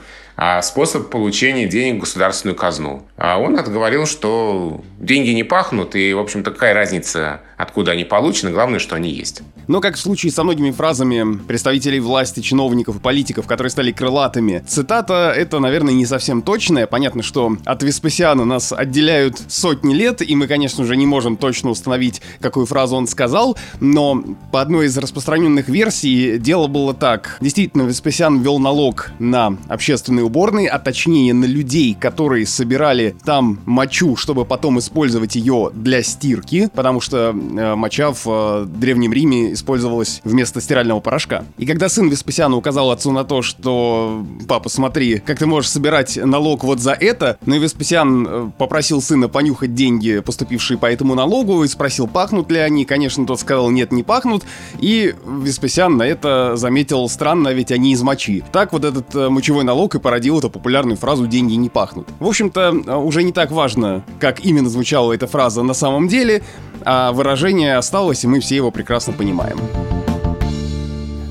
способ 0.62 1.10
получения 1.10 1.66
денег 1.66 1.96
в 1.96 2.00
государственную 2.00 2.56
казну. 2.56 3.06
А 3.16 3.38
он 3.38 3.58
отговорил, 3.58 4.06
что 4.06 4.82
деньги 4.98 5.30
не 5.30 5.44
пахнут, 5.44 5.94
и, 5.94 6.12
в 6.12 6.18
общем-то, 6.18 6.50
какая 6.50 6.74
разница, 6.74 7.42
откуда 7.56 7.92
они 7.92 8.04
получены, 8.04 8.50
главное, 8.50 8.78
что 8.78 8.96
они 8.96 9.10
есть. 9.10 9.42
Но, 9.66 9.80
как 9.80 9.94
в 9.94 10.00
случае 10.00 10.32
со 10.32 10.44
многими 10.44 10.70
фразами 10.70 11.38
представителей 11.38 12.00
власти, 12.00 12.40
чиновников 12.40 12.96
и 12.96 12.98
политиков, 12.98 13.46
которые 13.46 13.70
стали 13.70 13.92
крылатыми, 13.92 14.62
цитата 14.66 15.32
это, 15.34 15.58
наверное, 15.58 15.94
не 15.94 16.06
совсем 16.06 16.42
точная. 16.42 16.86
Понятно, 16.86 17.22
что 17.22 17.56
от 17.64 17.82
Веспасиана 17.82 18.44
нас 18.44 18.72
отделяют 18.72 19.40
сотни 19.48 19.94
лет, 19.94 20.20
и 20.20 20.34
мы, 20.34 20.46
конечно 20.46 20.84
же, 20.84 20.96
не 20.96 21.06
можем 21.06 21.36
точно 21.36 21.70
установить, 21.70 22.20
какую 22.40 22.66
фразу 22.66 22.96
он 22.96 23.06
сказал, 23.06 23.56
но 23.80 24.22
по 24.52 24.60
одной 24.60 24.86
из 24.86 24.98
распространенных 24.98 25.68
версий 25.68 26.38
дело 26.38 26.66
было 26.66 26.92
так. 26.92 27.38
Действительно, 27.40 27.82
Веспасиан 27.82 28.40
ввел 28.40 28.58
налог 28.58 29.10
на 29.18 29.56
общественные 29.68 30.23
уборные, 30.24 30.68
а 30.68 30.78
точнее 30.78 31.34
на 31.34 31.44
людей, 31.44 31.96
которые 31.98 32.46
собирали 32.46 33.14
там 33.24 33.60
мочу, 33.66 34.16
чтобы 34.16 34.44
потом 34.44 34.78
использовать 34.78 35.36
ее 35.36 35.70
для 35.74 36.02
стирки, 36.02 36.68
потому 36.74 37.00
что 37.00 37.34
э, 37.34 37.74
моча 37.74 38.12
в 38.12 38.26
э, 38.26 38.66
Древнем 38.66 39.12
Риме 39.12 39.52
использовалась 39.52 40.20
вместо 40.24 40.60
стирального 40.60 41.00
порошка. 41.00 41.44
И 41.58 41.66
когда 41.66 41.88
сын 41.88 42.08
Веспасиана 42.08 42.56
указал 42.56 42.90
отцу 42.90 43.12
на 43.12 43.24
то, 43.24 43.42
что 43.42 44.24
«папа, 44.48 44.68
смотри, 44.68 45.18
как 45.18 45.38
ты 45.38 45.46
можешь 45.46 45.70
собирать 45.70 46.16
налог 46.16 46.64
вот 46.64 46.80
за 46.80 46.92
это», 46.92 47.38
ну 47.46 47.56
и 47.56 47.58
Веспасиан 47.58 48.26
э, 48.28 48.50
попросил 48.58 49.00
сына 49.00 49.28
понюхать 49.28 49.74
деньги, 49.74 50.20
поступившие 50.20 50.78
по 50.78 50.90
этому 50.90 51.14
налогу, 51.14 51.64
и 51.64 51.68
спросил, 51.68 52.06
пахнут 52.06 52.50
ли 52.50 52.58
они. 52.58 52.84
Конечно, 52.84 53.26
тот 53.26 53.40
сказал 53.40 53.70
«нет, 53.70 53.92
не 53.92 54.02
пахнут», 54.02 54.44
и 54.80 55.14
Веспасиан 55.26 55.96
на 55.96 56.04
это 56.04 56.56
заметил 56.56 57.08
странно, 57.08 57.48
ведь 57.48 57.72
они 57.72 57.92
из 57.92 58.02
мочи. 58.02 58.42
Так 58.52 58.72
вот 58.72 58.84
этот 58.84 59.14
э, 59.14 59.28
мочевой 59.28 59.64
налог 59.64 59.94
и 59.94 59.98
породил 60.14 60.38
эту 60.38 60.48
популярную 60.48 60.96
фразу 60.96 61.26
«деньги 61.26 61.54
не 61.54 61.68
пахнут». 61.68 62.06
В 62.20 62.28
общем-то, 62.28 62.60
э, 62.86 62.94
уже 62.94 63.24
не 63.24 63.32
так 63.32 63.50
важно, 63.50 64.04
как 64.20 64.44
именно 64.44 64.68
звучала 64.68 65.12
эта 65.12 65.26
фраза 65.26 65.64
на 65.64 65.74
самом 65.74 66.06
деле, 66.06 66.40
а 66.82 67.10
выражение 67.10 67.76
осталось, 67.76 68.22
и 68.22 68.28
мы 68.28 68.38
все 68.38 68.54
его 68.54 68.70
прекрасно 68.70 69.12
понимаем. 69.12 69.58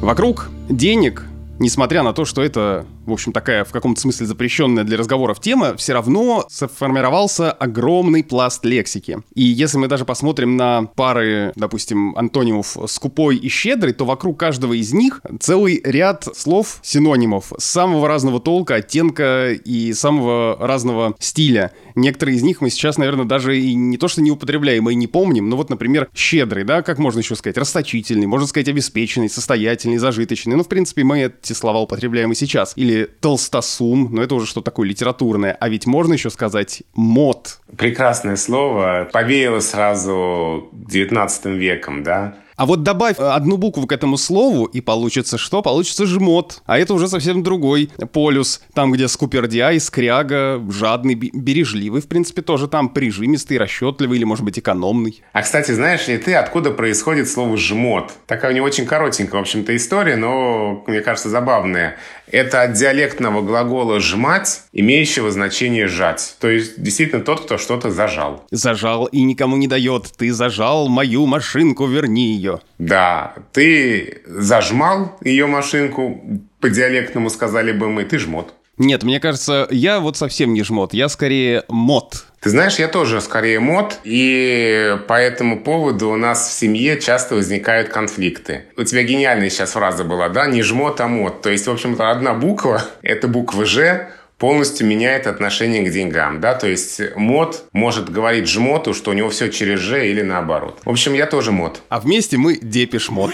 Вокруг 0.01 0.49
денег, 0.67 1.25
несмотря 1.59 2.03
на 2.03 2.11
то, 2.11 2.25
что 2.25 2.43
это 2.43 2.85
в 3.05 3.11
общем, 3.11 3.33
такая 3.33 3.63
в 3.63 3.71
каком-то 3.71 3.99
смысле 3.99 4.25
запрещенная 4.25 4.83
для 4.83 4.97
разговоров 4.97 5.39
тема, 5.39 5.75
все 5.75 5.93
равно 5.93 6.45
сформировался 6.49 7.51
огромный 7.51 8.23
пласт 8.23 8.63
лексики. 8.65 9.19
И 9.35 9.43
если 9.43 9.77
мы 9.77 9.87
даже 9.87 10.05
посмотрим 10.05 10.55
на 10.57 10.83
пары, 10.83 11.51
допустим, 11.55 12.15
антонимов 12.17 12.77
«скупой» 12.87 13.37
и 13.37 13.49
«щедрый», 13.49 13.93
то 13.93 14.05
вокруг 14.05 14.39
каждого 14.39 14.73
из 14.73 14.93
них 14.93 15.21
целый 15.39 15.81
ряд 15.83 16.27
слов, 16.35 16.79
синонимов, 16.81 17.53
самого 17.57 18.07
разного 18.07 18.39
толка, 18.39 18.75
оттенка 18.75 19.51
и 19.53 19.93
самого 19.93 20.57
разного 20.59 21.15
стиля. 21.19 21.71
Некоторые 21.95 22.37
из 22.37 22.43
них 22.43 22.61
мы 22.61 22.69
сейчас, 22.69 22.97
наверное, 22.97 23.25
даже 23.25 23.59
и 23.59 23.73
не 23.73 23.97
то 23.97 24.07
что 24.07 24.21
не 24.21 24.31
употребляем, 24.31 24.89
и 24.89 24.95
не 24.95 25.07
помним, 25.07 25.49
но 25.49 25.57
вот, 25.57 25.69
например, 25.69 26.09
«щедрый», 26.15 26.63
да, 26.63 26.81
как 26.81 26.99
можно 26.99 27.19
еще 27.19 27.35
сказать, 27.35 27.57
«расточительный», 27.57 28.27
можно 28.27 28.47
сказать 28.47 28.67
«обеспеченный», 28.69 29.29
«состоятельный», 29.29 29.97
«зажиточный». 29.97 30.55
Ну, 30.55 30.63
в 30.63 30.67
принципе, 30.67 31.03
мы 31.03 31.21
эти 31.21 31.53
слова 31.53 31.79
употребляем 31.79 32.31
и 32.31 32.35
сейчас. 32.35 32.73
Или 32.75 32.92
или 32.93 33.05
толстосум, 33.05 34.09
но 34.11 34.23
это 34.23 34.35
уже 34.35 34.45
что 34.45 34.61
такое 34.61 34.87
литературное. 34.87 35.55
А 35.59 35.69
ведь 35.69 35.85
можно 35.85 36.13
еще 36.13 36.29
сказать 36.29 36.83
мод. 36.93 37.59
Прекрасное 37.77 38.35
слово. 38.35 39.09
Повеяло 39.11 39.59
сразу 39.59 40.69
19 40.73 41.45
веком, 41.45 42.03
да? 42.03 42.35
А 42.55 42.65
вот 42.65 42.83
добавь 42.83 43.15
э, 43.19 43.23
одну 43.23 43.57
букву 43.57 43.87
к 43.87 43.91
этому 43.91 44.17
слову, 44.17 44.65
и 44.65 44.81
получится 44.81 45.37
что? 45.37 45.61
Получится 45.61 46.05
жмот. 46.05 46.61
А 46.65 46.77
это 46.77 46.93
уже 46.93 47.07
совсем 47.07 47.43
другой 47.43 47.89
полюс. 48.11 48.61
Там, 48.73 48.91
где 48.91 49.07
скупердяй, 49.07 49.79
скряга, 49.79 50.61
жадный, 50.69 51.15
бережливый, 51.15 52.01
в 52.01 52.07
принципе, 52.07 52.41
тоже 52.41 52.67
там 52.67 52.89
прижимистый, 52.89 53.57
расчетливый 53.57 54.17
или, 54.17 54.23
может 54.23 54.43
быть, 54.43 54.59
экономный. 54.59 55.21
А, 55.33 55.41
кстати, 55.41 55.71
знаешь 55.71 56.07
ли 56.07 56.17
ты, 56.17 56.35
откуда 56.35 56.71
происходит 56.71 57.29
слово 57.29 57.57
«жмот»? 57.57 58.13
Такая 58.27 58.53
не 58.53 58.61
очень 58.61 58.85
коротенькая, 58.85 59.39
в 59.39 59.43
общем-то, 59.43 59.75
история, 59.75 60.15
но, 60.15 60.83
мне 60.87 61.01
кажется, 61.01 61.29
забавная. 61.29 61.97
Это 62.31 62.63
от 62.63 62.73
диалектного 62.73 63.41
глагола 63.41 63.99
«жмать», 63.99 64.63
имеющего 64.71 65.31
значение 65.31 65.87
«жать». 65.87 66.35
То 66.39 66.49
есть, 66.49 66.81
действительно, 66.81 67.23
тот, 67.23 67.41
кто 67.41 67.57
что-то 67.57 67.91
зажал. 67.91 68.45
Зажал 68.51 69.05
и 69.05 69.21
никому 69.23 69.57
не 69.57 69.67
дает. 69.67 70.11
Ты 70.17 70.33
зажал 70.33 70.87
мою 70.87 71.25
машинку, 71.25 71.85
верни 71.85 72.42
ее. 72.43 72.59
Да, 72.77 73.33
ты 73.51 74.21
зажмал 74.25 75.17
ее 75.21 75.47
машинку, 75.47 76.21
по-диалектному 76.59 77.29
сказали 77.29 77.71
бы 77.71 77.89
мы, 77.89 78.03
ты 78.03 78.19
жмот. 78.19 78.53
Нет, 78.77 79.03
мне 79.03 79.19
кажется, 79.19 79.67
я 79.69 79.99
вот 79.99 80.17
совсем 80.17 80.53
не 80.53 80.63
жмот, 80.63 80.93
я 80.93 81.07
скорее 81.07 81.63
мод. 81.69 82.25
Ты 82.41 82.49
знаешь, 82.49 82.79
я 82.79 82.87
тоже 82.87 83.21
скорее 83.21 83.59
мод, 83.59 83.99
и 84.03 84.97
по 85.07 85.13
этому 85.13 85.63
поводу 85.63 86.09
у 86.09 86.17
нас 86.17 86.49
в 86.49 86.51
семье 86.51 86.99
часто 86.99 87.35
возникают 87.35 87.89
конфликты. 87.89 88.65
У 88.75 88.83
тебя 88.83 89.03
гениальная 89.03 89.49
сейчас 89.49 89.73
фраза 89.73 90.03
была, 90.03 90.27
да, 90.29 90.47
не 90.47 90.63
жмот, 90.63 90.99
а 91.01 91.07
мод. 91.07 91.41
То 91.41 91.51
есть, 91.51 91.67
в 91.67 91.71
общем-то, 91.71 92.09
одна 92.09 92.33
буква, 92.33 92.83
это 93.03 93.27
буква 93.27 93.63
«Ж», 93.65 94.09
полностью 94.43 94.85
меняет 94.85 95.25
отношение 95.25 95.83
к 95.83 95.89
деньгам, 95.89 96.41
да, 96.41 96.53
то 96.53 96.67
есть 96.67 96.99
мод 97.15 97.63
может 97.71 98.09
говорить 98.09 98.45
жмоту, 98.45 98.93
что 98.93 99.11
у 99.11 99.13
него 99.13 99.29
все 99.29 99.49
через 99.49 99.79
же 99.79 100.05
или 100.05 100.21
наоборот. 100.21 100.81
В 100.83 100.89
общем, 100.89 101.13
я 101.13 101.27
тоже 101.27 101.53
мод. 101.53 101.81
А 101.87 102.01
вместе 102.01 102.35
мы 102.35 102.59
депиш 102.61 103.09
мод. 103.09 103.31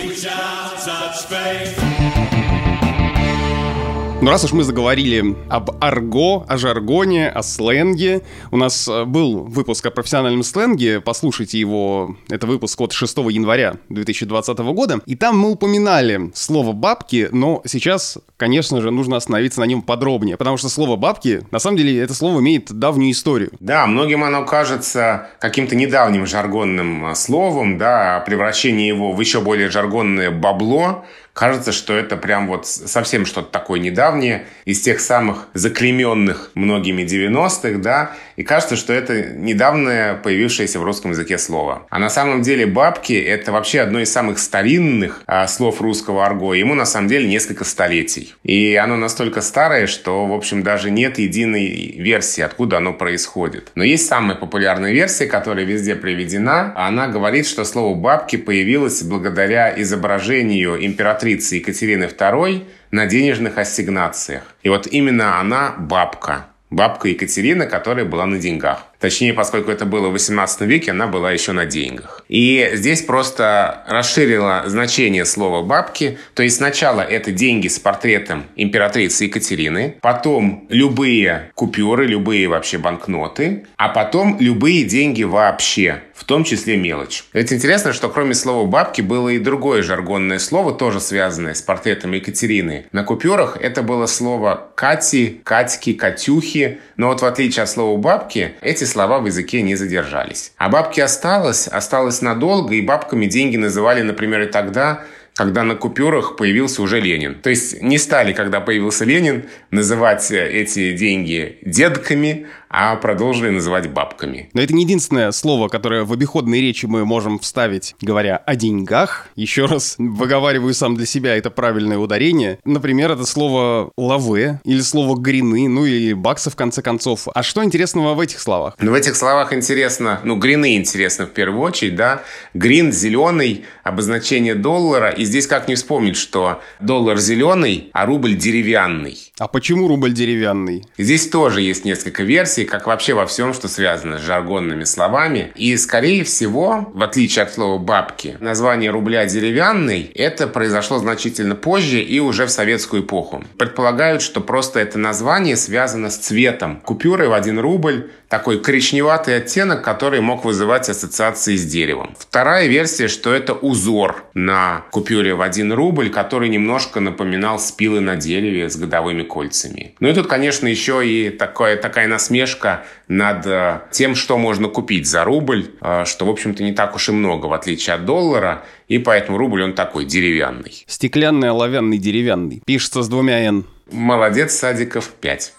Ну, 4.21 4.31
раз 4.31 4.43
уж 4.43 4.51
мы 4.51 4.63
заговорили 4.63 5.37
об 5.47 5.81
арго, 5.81 6.45
о 6.45 6.57
жаргоне, 6.57 7.29
о 7.29 7.41
сленге, 7.41 8.21
у 8.51 8.57
нас 8.57 8.85
э, 8.89 9.05
был 9.05 9.45
выпуск 9.45 9.85
о 9.85 9.91
профессиональном 9.91 10.43
сленге, 10.43 10.99
послушайте 10.99 11.57
его, 11.57 12.17
это 12.29 12.45
выпуск 12.45 12.81
от 12.81 12.91
6 12.91 13.17
января 13.29 13.75
2020 13.87 14.57
года, 14.57 14.99
и 15.05 15.15
там 15.15 15.39
мы 15.39 15.51
упоминали 15.51 16.31
слово 16.33 16.73
«бабки», 16.73 17.29
но 17.31 17.61
сейчас, 17.65 18.17
конечно 18.35 18.81
же, 18.81 18.91
нужно 18.91 19.15
остановиться 19.15 19.61
на 19.61 19.65
нем 19.65 19.81
подробнее, 19.81 20.35
потому 20.35 20.57
что 20.57 20.67
слово 20.67 20.97
«бабки», 20.97 21.43
на 21.51 21.59
самом 21.59 21.77
деле, 21.77 21.97
это 21.97 22.13
слово 22.13 22.41
имеет 22.41 22.73
давнюю 22.73 23.11
историю. 23.11 23.51
Да, 23.61 23.87
многим 23.87 24.25
оно 24.25 24.43
кажется 24.43 25.29
каким-то 25.39 25.77
недавним 25.77 26.25
жаргонным 26.25 27.05
э, 27.05 27.15
словом, 27.15 27.77
да, 27.77 28.17
о 28.17 28.19
превращении 28.19 28.85
его 28.85 29.13
в 29.13 29.21
еще 29.21 29.39
более 29.39 29.69
жаргонное 29.69 30.29
«бабло», 30.29 31.05
Кажется, 31.33 31.71
что 31.71 31.95
это 31.95 32.17
прям 32.17 32.47
вот 32.47 32.67
совсем 32.67 33.25
что-то 33.25 33.51
такое 33.51 33.79
недавнее, 33.79 34.45
из 34.65 34.81
тех 34.81 34.99
самых 34.99 35.47
заклеменных 35.53 36.51
многими 36.53 37.03
90-х, 37.03 37.79
да, 37.79 38.15
и 38.39 38.43
кажется, 38.43 38.77
что 38.77 38.93
это 38.93 39.21
недавнее 39.21 40.13
появившееся 40.13 40.79
в 40.79 40.85
русском 40.85 41.11
языке 41.11 41.37
слово. 41.37 41.85
А 41.89 41.99
на 41.99 42.09
самом 42.09 42.41
деле 42.41 42.65
бабки— 42.65 43.11
это 43.27 43.51
вообще 43.51 43.81
одно 43.81 43.99
из 43.99 44.13
самых 44.13 44.39
старинных 44.39 45.23
а, 45.27 45.45
слов 45.45 45.81
русского 45.81 46.25
арго. 46.25 46.53
Ему 46.53 46.73
на 46.73 46.85
самом 46.85 47.09
деле 47.09 47.27
несколько 47.27 47.65
столетий. 47.65 48.33
И 48.43 48.75
оно 48.75 48.95
настолько 48.95 49.41
старое, 49.41 49.87
что, 49.87 50.25
в 50.25 50.31
общем, 50.31 50.63
даже 50.63 50.89
нет 50.89 51.19
единой 51.19 51.97
версии, 51.97 52.39
откуда 52.39 52.77
оно 52.77 52.93
происходит. 52.93 53.73
Но 53.75 53.83
есть 53.83 54.07
самая 54.07 54.37
популярная 54.37 54.93
версия, 54.93 55.25
которая 55.25 55.65
везде 55.65 55.97
приведена. 55.97 56.71
Она 56.77 57.09
говорит, 57.09 57.45
что 57.45 57.65
слово 57.65 57.93
«бабки» 57.93 58.37
появилось 58.37 59.03
благодаря 59.03 59.73
изображению 59.81 60.85
императрицы 60.85 61.55
Екатерины 61.55 62.05
II 62.05 62.63
на 62.91 63.05
денежных 63.05 63.57
ассигнациях. 63.57 64.43
И 64.63 64.69
вот 64.69 64.87
именно 64.87 65.41
она 65.41 65.75
бабка. 65.77 66.45
Бабка 66.69 67.07
Екатерина, 67.07 67.65
которая 67.65 68.05
была 68.05 68.27
на 68.27 68.37
деньгах. 68.37 68.88
Точнее, 68.99 69.33
поскольку 69.33 69.71
это 69.71 69.85
было 69.85 70.09
в 70.09 70.13
18 70.13 70.61
веке, 70.61 70.91
она 70.91 71.07
была 71.07 71.31
еще 71.31 71.53
на 71.53 71.65
деньгах. 71.65 72.23
И 72.27 72.71
здесь 72.73 73.01
просто 73.01 73.83
расширило 73.87 74.63
значение 74.67 75.25
слова 75.25 75.63
«бабки». 75.63 76.17
То 76.33 76.43
есть 76.43 76.57
сначала 76.57 77.01
это 77.01 77.31
деньги 77.31 77.67
с 77.67 77.79
портретом 77.79 78.45
императрицы 78.55 79.25
Екатерины, 79.25 79.95
потом 80.01 80.67
любые 80.69 81.51
купюры, 81.55 82.05
любые 82.05 82.47
вообще 82.47 82.77
банкноты, 82.77 83.65
а 83.77 83.89
потом 83.89 84.37
любые 84.39 84.83
деньги 84.83 85.23
вообще, 85.23 86.03
в 86.13 86.25
том 86.25 86.43
числе 86.43 86.75
мелочь. 86.75 87.23
Ведь 87.31 87.53
интересно, 87.53 87.93
что 87.93 88.09
кроме 88.09 88.33
слова 88.33 88.67
«бабки» 88.67 89.01
было 89.01 89.29
и 89.29 89.39
другое 89.39 89.81
жаргонное 89.81 90.39
слово, 90.39 90.73
тоже 90.73 90.99
связанное 90.99 91.53
с 91.53 91.61
портретом 91.61 92.11
Екатерины. 92.11 92.85
На 92.91 93.03
купюрах 93.03 93.57
это 93.61 93.81
было 93.81 94.05
слово 94.07 94.69
«кати», 94.75 95.39
«катьки», 95.45 95.93
«катюхи», 95.93 96.79
но 96.97 97.07
вот 97.07 97.21
в 97.21 97.25
отличие 97.25 97.63
от 97.63 97.69
слова 97.69 97.97
«бабки», 97.97 98.55
эти 98.61 98.83
слова 98.89 99.19
в 99.19 99.25
языке 99.25 99.61
не 99.61 99.75
задержались. 99.75 100.51
А 100.57 100.69
бабки 100.69 100.99
осталось, 100.99 101.67
осталось 101.67 102.21
надолго, 102.21 102.73
и 102.75 102.81
бабками 102.81 103.25
деньги 103.25 103.57
называли, 103.57 104.01
например, 104.01 104.41
и 104.41 104.45
тогда, 104.47 105.03
когда 105.35 105.63
на 105.63 105.75
купюрах 105.75 106.35
появился 106.35 106.81
уже 106.81 106.99
Ленин. 106.99 107.35
То 107.35 107.49
есть 107.49 107.81
не 107.81 107.97
стали, 107.97 108.33
когда 108.33 108.59
появился 108.59 109.05
Ленин, 109.05 109.45
называть 109.71 110.29
эти 110.31 110.93
деньги 110.93 111.59
детками, 111.61 112.47
а 112.69 112.95
продолжили 112.95 113.49
называть 113.49 113.89
бабками. 113.89 114.49
Но 114.53 114.61
это 114.61 114.73
не 114.73 114.83
единственное 114.83 115.31
слово, 115.31 115.67
которое 115.67 116.03
в 116.03 116.13
обиходной 116.13 116.61
речи 116.61 116.85
мы 116.85 117.05
можем 117.05 117.39
вставить, 117.39 117.95
говоря 118.01 118.37
о 118.37 118.55
деньгах. 118.55 119.27
Еще 119.35 119.65
раз 119.65 119.95
выговариваю 119.97 120.73
сам 120.73 120.95
для 120.95 121.05
себя 121.05 121.35
это 121.35 121.49
правильное 121.49 121.97
ударение. 121.97 122.59
Например, 122.65 123.11
это 123.11 123.25
слово 123.25 123.91
«лаве» 123.97 124.61
или 124.63 124.81
слово 124.81 125.17
«грины», 125.17 125.67
ну 125.67 125.85
или 125.85 126.13
«баксы» 126.13 126.49
в 126.49 126.55
конце 126.55 126.81
концов. 126.81 127.27
А 127.33 127.43
что 127.43 127.63
интересного 127.63 128.13
в 128.13 128.19
этих 128.19 128.39
словах? 128.39 128.75
Ну, 128.79 128.91
в 128.91 128.93
этих 128.93 129.15
словах 129.15 129.53
интересно, 129.53 130.19
ну, 130.23 130.35
грины 130.35 130.75
интересно 130.75 131.25
в 131.25 131.31
первую 131.31 131.61
очередь, 131.61 131.95
да. 131.95 132.23
Грин– 132.53 132.91
зеленый, 132.93 133.65
обозначение 133.83 134.55
доллара. 134.55 135.09
И 135.09 135.25
здесь 135.25 135.47
как 135.47 135.67
не 135.67 135.75
вспомнить, 135.75 136.17
что 136.17 136.61
доллар 136.79 137.17
зеленый, 137.17 137.89
а 137.93 138.05
рубль 138.05 138.35
деревянный. 138.35 139.17
А 139.39 139.47
почему 139.47 139.87
рубль 139.87 140.13
деревянный? 140.13 140.83
Здесь 140.97 141.29
тоже 141.29 141.61
есть 141.61 141.85
несколько 141.85 142.23
версий 142.23 142.58
профессии, 142.59 142.63
как 142.65 142.87
вообще 142.87 143.13
во 143.13 143.25
всем, 143.25 143.53
что 143.53 143.67
связано 143.67 144.17
с 144.17 144.21
жаргонными 144.21 144.83
словами. 144.83 145.51
И, 145.55 145.77
скорее 145.77 146.23
всего, 146.23 146.89
в 146.93 147.03
отличие 147.03 147.43
от 147.43 147.53
слова 147.53 147.77
«бабки», 147.77 148.37
название 148.39 148.91
рубля 148.91 149.25
«деревянный» 149.25 150.11
это 150.15 150.47
произошло 150.47 150.99
значительно 150.99 151.55
позже 151.55 152.01
и 152.01 152.19
уже 152.19 152.45
в 152.45 152.49
советскую 152.49 153.03
эпоху. 153.03 153.43
Предполагают, 153.57 154.21
что 154.21 154.41
просто 154.41 154.79
это 154.79 154.97
название 154.97 155.55
связано 155.55 156.09
с 156.09 156.17
цветом. 156.17 156.81
Купюры 156.85 157.27
в 157.29 157.33
один 157.33 157.59
рубль 157.59 158.09
такой 158.29 158.59
коричневатый 158.59 159.35
оттенок, 159.37 159.83
который 159.83 160.21
мог 160.21 160.45
вызывать 160.45 160.87
ассоциации 160.87 161.55
с 161.55 161.65
деревом. 161.65 162.15
Вторая 162.17 162.67
версия, 162.67 163.07
что 163.07 163.33
это 163.33 163.53
узор 163.53 164.23
на 164.35 164.85
купюре 164.91 165.33
в 165.33 165.41
1 165.41 165.73
рубль, 165.73 166.09
который 166.09 166.47
немножко 166.47 166.99
напоминал 166.99 167.59
спилы 167.59 167.99
на 167.99 168.15
дереве 168.15 168.69
с 168.69 168.77
годовыми 168.77 169.23
кольцами. 169.23 169.95
Ну 169.99 170.07
и 170.09 170.13
тут, 170.13 170.27
конечно, 170.27 170.67
еще 170.67 171.05
и 171.05 171.31
такое, 171.31 171.75
такая 171.75 172.07
насмешка 172.07 172.85
над 173.07 173.45
э, 173.47 173.81
тем, 173.91 174.13
что 174.13 174.37
можно 174.37 174.67
купить 174.67 175.07
за 175.07 175.23
рубль, 175.23 175.71
э, 175.81 176.05
что, 176.05 176.25
в 176.25 176.29
общем-то, 176.29 176.63
не 176.63 176.73
так 176.73 176.95
уж 176.95 177.09
и 177.09 177.11
много, 177.11 177.47
в 177.47 177.53
отличие 177.53 177.95
от 177.95 178.05
доллара, 178.05 178.63
и 178.87 178.99
поэтому 178.99 179.39
рубль 179.39 179.63
он 179.63 179.73
такой 179.73 180.05
деревянный. 180.05 180.83
Стеклянный, 180.87 181.49
оловянный, 181.49 181.97
деревянный. 181.97 182.61
Пишется 182.65 183.01
с 183.01 183.09
двумя 183.09 183.39
«н». 183.39 183.65
Молодец, 183.91 184.53
Садиков, 184.53 185.09
5. 185.09 185.53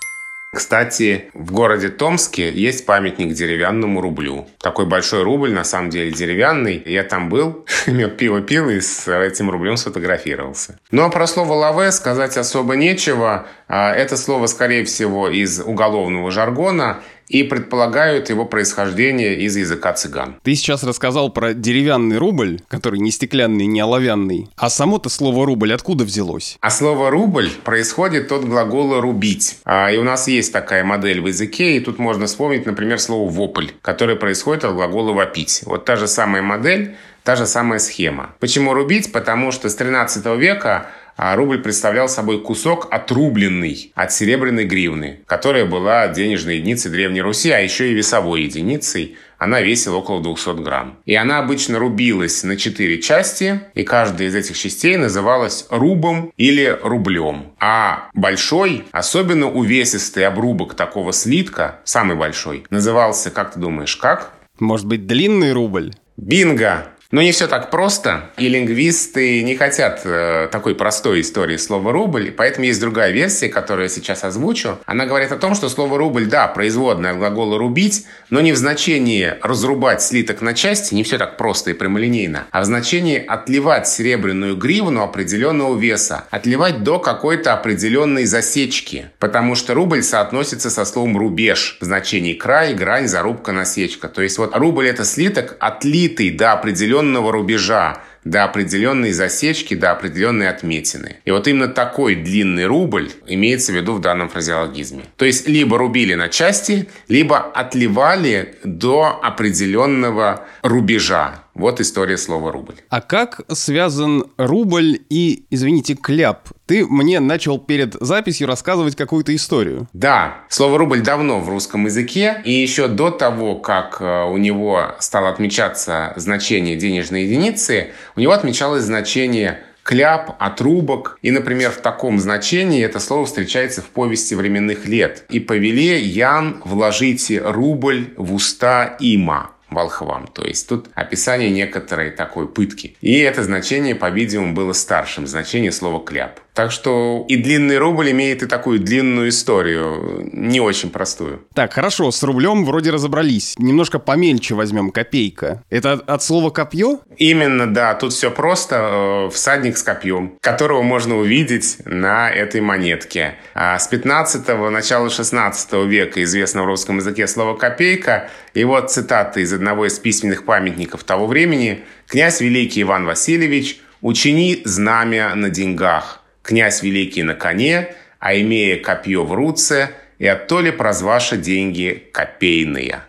Кстати, 0.52 1.30
в 1.32 1.52
городе 1.52 1.90
Томске 1.90 2.50
есть 2.50 2.84
памятник 2.84 3.34
деревянному 3.34 4.00
рублю. 4.00 4.48
Такой 4.58 4.84
большой 4.84 5.22
рубль, 5.22 5.52
на 5.52 5.62
самом 5.62 5.90
деле 5.90 6.10
деревянный. 6.10 6.82
Я 6.86 7.04
там 7.04 7.28
был, 7.28 7.64
пиво 8.18 8.40
пил 8.40 8.68
и 8.68 8.80
с 8.80 9.06
этим 9.06 9.48
рублем 9.50 9.76
сфотографировался. 9.76 10.80
Ну 10.90 11.04
а 11.04 11.08
про 11.08 11.28
слово 11.28 11.52
«лаве» 11.52 11.92
сказать 11.92 12.36
особо 12.36 12.74
нечего. 12.74 13.46
А, 13.68 13.94
это 13.94 14.16
слово, 14.16 14.46
скорее 14.46 14.84
всего, 14.84 15.28
из 15.28 15.60
уголовного 15.60 16.32
жаргона 16.32 17.00
и 17.30 17.44
предполагают 17.44 18.28
его 18.28 18.44
происхождение 18.44 19.38
из 19.38 19.56
языка 19.56 19.92
цыган. 19.92 20.36
Ты 20.42 20.56
сейчас 20.56 20.82
рассказал 20.82 21.30
про 21.30 21.54
деревянный 21.54 22.18
рубль, 22.18 22.60
который 22.68 22.98
не 22.98 23.12
стеклянный, 23.12 23.66
не 23.66 23.80
оловянный. 23.80 24.50
А 24.56 24.68
само-то 24.68 25.08
слово 25.08 25.46
«рубль» 25.46 25.72
откуда 25.72 26.04
взялось? 26.04 26.58
А 26.60 26.70
слово 26.70 27.10
«рубль» 27.10 27.50
происходит 27.64 28.32
от 28.32 28.44
глагола 28.44 29.00
«рубить». 29.00 29.58
А, 29.64 29.92
и 29.92 29.96
у 29.96 30.02
нас 30.02 30.26
есть 30.26 30.52
такая 30.52 30.82
модель 30.82 31.20
в 31.20 31.28
языке, 31.28 31.76
и 31.76 31.80
тут 31.80 32.00
можно 32.00 32.26
вспомнить, 32.26 32.66
например, 32.66 32.98
слово 32.98 33.30
«вопль», 33.30 33.68
которое 33.80 34.16
происходит 34.16 34.64
от 34.64 34.74
глагола 34.74 35.12
«вопить». 35.12 35.62
Вот 35.66 35.84
та 35.84 35.94
же 35.94 36.08
самая 36.08 36.42
модель, 36.42 36.96
та 37.22 37.36
же 37.36 37.46
самая 37.46 37.78
схема. 37.78 38.34
Почему 38.40 38.74
рубить? 38.74 39.12
Потому 39.12 39.52
что 39.52 39.68
с 39.68 39.76
13 39.76 40.26
века 40.36 40.88
а 41.22 41.36
рубль 41.36 41.58
представлял 41.58 42.08
собой 42.08 42.40
кусок 42.40 42.88
отрубленный 42.90 43.92
от 43.94 44.10
серебряной 44.10 44.64
гривны, 44.64 45.20
которая 45.26 45.66
была 45.66 46.08
денежной 46.08 46.56
единицей 46.56 46.90
Древней 46.90 47.20
Руси, 47.20 47.50
а 47.50 47.58
еще 47.58 47.90
и 47.90 47.94
весовой 47.94 48.44
единицей. 48.44 49.18
Она 49.36 49.60
весила 49.60 49.96
около 49.96 50.22
200 50.22 50.62
грамм. 50.62 50.98
И 51.04 51.14
она 51.14 51.38
обычно 51.38 51.78
рубилась 51.78 52.42
на 52.42 52.56
четыре 52.56 53.02
части, 53.02 53.60
и 53.74 53.84
каждая 53.84 54.28
из 54.28 54.34
этих 54.34 54.56
частей 54.56 54.96
называлась 54.96 55.66
рубом 55.68 56.32
или 56.38 56.78
рублем. 56.82 57.52
А 57.60 58.08
большой, 58.14 58.84
особенно 58.90 59.50
увесистый 59.50 60.26
обрубок 60.26 60.72
такого 60.72 61.12
слитка, 61.12 61.80
самый 61.84 62.16
большой, 62.16 62.64
назывался, 62.70 63.30
как 63.30 63.52
ты 63.52 63.60
думаешь, 63.60 63.96
как? 63.96 64.32
Может 64.58 64.86
быть, 64.86 65.06
длинный 65.06 65.52
рубль? 65.52 65.92
Бинго! 66.16 66.86
Но 67.10 67.22
не 67.22 67.32
все 67.32 67.48
так 67.48 67.70
просто, 67.70 68.30
и 68.36 68.48
лингвисты 68.48 69.42
не 69.42 69.56
хотят 69.56 70.02
э, 70.04 70.48
такой 70.52 70.76
простой 70.76 71.22
истории 71.22 71.56
слова 71.56 71.90
«рубль», 71.90 72.30
поэтому 72.30 72.66
есть 72.66 72.80
другая 72.80 73.10
версия, 73.10 73.48
которую 73.48 73.86
я 73.86 73.88
сейчас 73.88 74.22
озвучу. 74.22 74.78
Она 74.86 75.06
говорит 75.06 75.32
о 75.32 75.36
том, 75.36 75.56
что 75.56 75.68
слово 75.68 75.98
«рубль», 75.98 76.26
да, 76.26 76.46
производное 76.46 77.10
от 77.10 77.18
глагола 77.18 77.58
«рубить», 77.58 78.06
но 78.30 78.40
не 78.40 78.52
в 78.52 78.56
значении 78.56 79.34
разрубать 79.42 80.02
слиток 80.02 80.40
на 80.40 80.54
части, 80.54 80.94
не 80.94 81.02
все 81.02 81.18
так 81.18 81.36
просто 81.36 81.70
и 81.70 81.74
прямолинейно, 81.74 82.44
а 82.52 82.60
в 82.60 82.64
значении 82.64 83.18
отливать 83.18 83.88
серебряную 83.88 84.54
гривну 84.54 85.02
определенного 85.02 85.76
веса, 85.76 86.26
отливать 86.30 86.84
до 86.84 87.00
какой-то 87.00 87.54
определенной 87.54 88.24
засечки, 88.24 89.10
потому 89.18 89.56
что 89.56 89.74
рубль 89.74 90.04
соотносится 90.04 90.70
со 90.70 90.84
словом 90.84 91.18
«рубеж» 91.18 91.76
в 91.80 91.84
значении 91.84 92.34
край, 92.34 92.72
грань, 92.74 93.08
зарубка, 93.08 93.50
насечка. 93.50 94.06
То 94.08 94.22
есть 94.22 94.38
вот 94.38 94.54
рубль– 94.54 94.86
это 94.88 95.04
слиток, 95.04 95.56
отлитый 95.58 96.30
до 96.30 96.52
определенного 96.52 96.99
определенного 97.00 97.32
рубежа, 97.32 98.02
до 98.24 98.44
определенной 98.44 99.12
засечки, 99.12 99.74
до 99.74 99.92
определенной 99.92 100.48
отметины. 100.50 101.16
И 101.24 101.30
вот 101.30 101.48
именно 101.48 101.68
такой 101.68 102.14
длинный 102.16 102.66
рубль 102.66 103.10
имеется 103.26 103.72
в 103.72 103.76
виду 103.76 103.94
в 103.94 104.00
данном 104.00 104.28
фразеологизме. 104.28 105.04
То 105.16 105.24
есть 105.24 105.48
либо 105.48 105.78
рубили 105.78 106.14
на 106.14 106.28
части, 106.28 106.86
либо 107.08 107.38
отливали 107.38 108.56
до 108.62 109.18
определенного 109.22 110.46
рубежа. 110.62 111.44
Вот 111.60 111.78
история 111.78 112.16
слова 112.16 112.52
«рубль». 112.52 112.76
А 112.88 113.02
как 113.02 113.42
связан 113.52 114.24
рубль 114.38 114.98
и, 115.10 115.44
извините, 115.50 115.94
кляп? 115.94 116.48
Ты 116.64 116.86
мне 116.86 117.20
начал 117.20 117.58
перед 117.58 117.92
записью 118.00 118.46
рассказывать 118.46 118.96
какую-то 118.96 119.36
историю. 119.36 119.86
Да, 119.92 120.38
слово 120.48 120.78
«рубль» 120.78 121.02
давно 121.02 121.38
в 121.38 121.50
русском 121.50 121.84
языке, 121.84 122.40
и 122.46 122.52
еще 122.52 122.88
до 122.88 123.10
того, 123.10 123.56
как 123.56 123.98
э, 124.00 124.24
у 124.24 124.38
него 124.38 124.94
стало 125.00 125.28
отмечаться 125.28 126.14
значение 126.16 126.76
денежной 126.76 127.24
единицы, 127.24 127.90
у 128.16 128.20
него 128.20 128.32
отмечалось 128.32 128.84
значение 128.84 129.60
кляп, 129.82 130.36
отрубок. 130.38 131.18
И, 131.20 131.30
например, 131.30 131.72
в 131.72 131.82
таком 131.82 132.18
значении 132.20 132.82
это 132.82 133.00
слово 133.00 133.26
встречается 133.26 133.82
в 133.82 133.86
повести 133.86 134.34
временных 134.34 134.86
лет. 134.86 135.24
«И 135.28 135.40
повеле 135.40 136.00
Ян 136.00 136.62
вложите 136.64 137.42
рубль 137.42 138.14
в 138.16 138.32
уста 138.32 138.96
има» 138.98 139.50
волхвам. 139.70 140.26
То 140.26 140.44
есть 140.44 140.68
тут 140.68 140.88
описание 140.94 141.50
некоторой 141.50 142.10
такой 142.10 142.48
пытки. 142.48 142.96
И 143.00 143.18
это 143.18 143.42
значение, 143.42 143.94
по-видимому, 143.94 144.54
было 144.54 144.72
старшим. 144.72 145.26
Значение 145.26 145.72
слова 145.72 146.04
«кляп». 146.04 146.40
Так 146.54 146.72
что 146.72 147.24
и 147.28 147.36
длинный 147.36 147.78
рубль 147.78 148.10
имеет 148.10 148.42
и 148.42 148.46
такую 148.46 148.80
длинную 148.80 149.28
историю, 149.28 150.28
не 150.32 150.60
очень 150.60 150.90
простую. 150.90 151.46
Так, 151.54 151.72
хорошо, 151.72 152.10
с 152.10 152.22
рублем 152.22 152.64
вроде 152.64 152.90
разобрались. 152.90 153.54
Немножко 153.58 153.98
помельче 153.98 154.54
возьмем 154.54 154.90
копейка. 154.90 155.62
Это 155.70 155.92
от 155.92 156.22
слова 156.22 156.50
копье? 156.50 157.00
Именно, 157.16 157.72
да. 157.72 157.94
Тут 157.94 158.12
все 158.12 158.30
просто. 158.30 159.26
Э, 159.26 159.30
всадник 159.32 159.76
с 159.76 159.82
копьем, 159.82 160.38
которого 160.40 160.82
можно 160.82 161.16
увидеть 161.16 161.78
на 161.84 162.30
этой 162.30 162.60
монетке. 162.60 163.36
А 163.54 163.78
с 163.78 163.90
15-го, 163.90 164.70
начала 164.70 165.08
16 165.08 165.72
века 165.86 166.22
известно 166.22 166.62
в 166.62 166.66
русском 166.66 166.98
языке 166.98 167.26
слово 167.26 167.56
«копейка». 167.56 168.28
И 168.54 168.64
вот 168.64 168.90
цитата 168.90 169.40
из 169.40 169.52
одного 169.52 169.86
из 169.86 169.98
письменных 169.98 170.44
памятников 170.44 171.04
того 171.04 171.26
времени. 171.26 171.84
«Князь 172.06 172.40
Великий 172.40 172.82
Иван 172.82 173.06
Васильевич, 173.06 173.80
учини 174.00 174.62
знамя 174.64 175.34
на 175.34 175.50
деньгах, 175.50 176.19
князь 176.50 176.82
великий 176.82 177.22
на 177.22 177.34
коне, 177.34 177.94
а 178.18 178.34
имея 178.34 178.76
копье 178.82 179.24
в 179.24 179.32
руце, 179.32 179.90
и 180.18 180.26
оттоле 180.26 180.72
прозваша 180.72 181.36
деньги 181.36 182.08
копейные» 182.12 183.04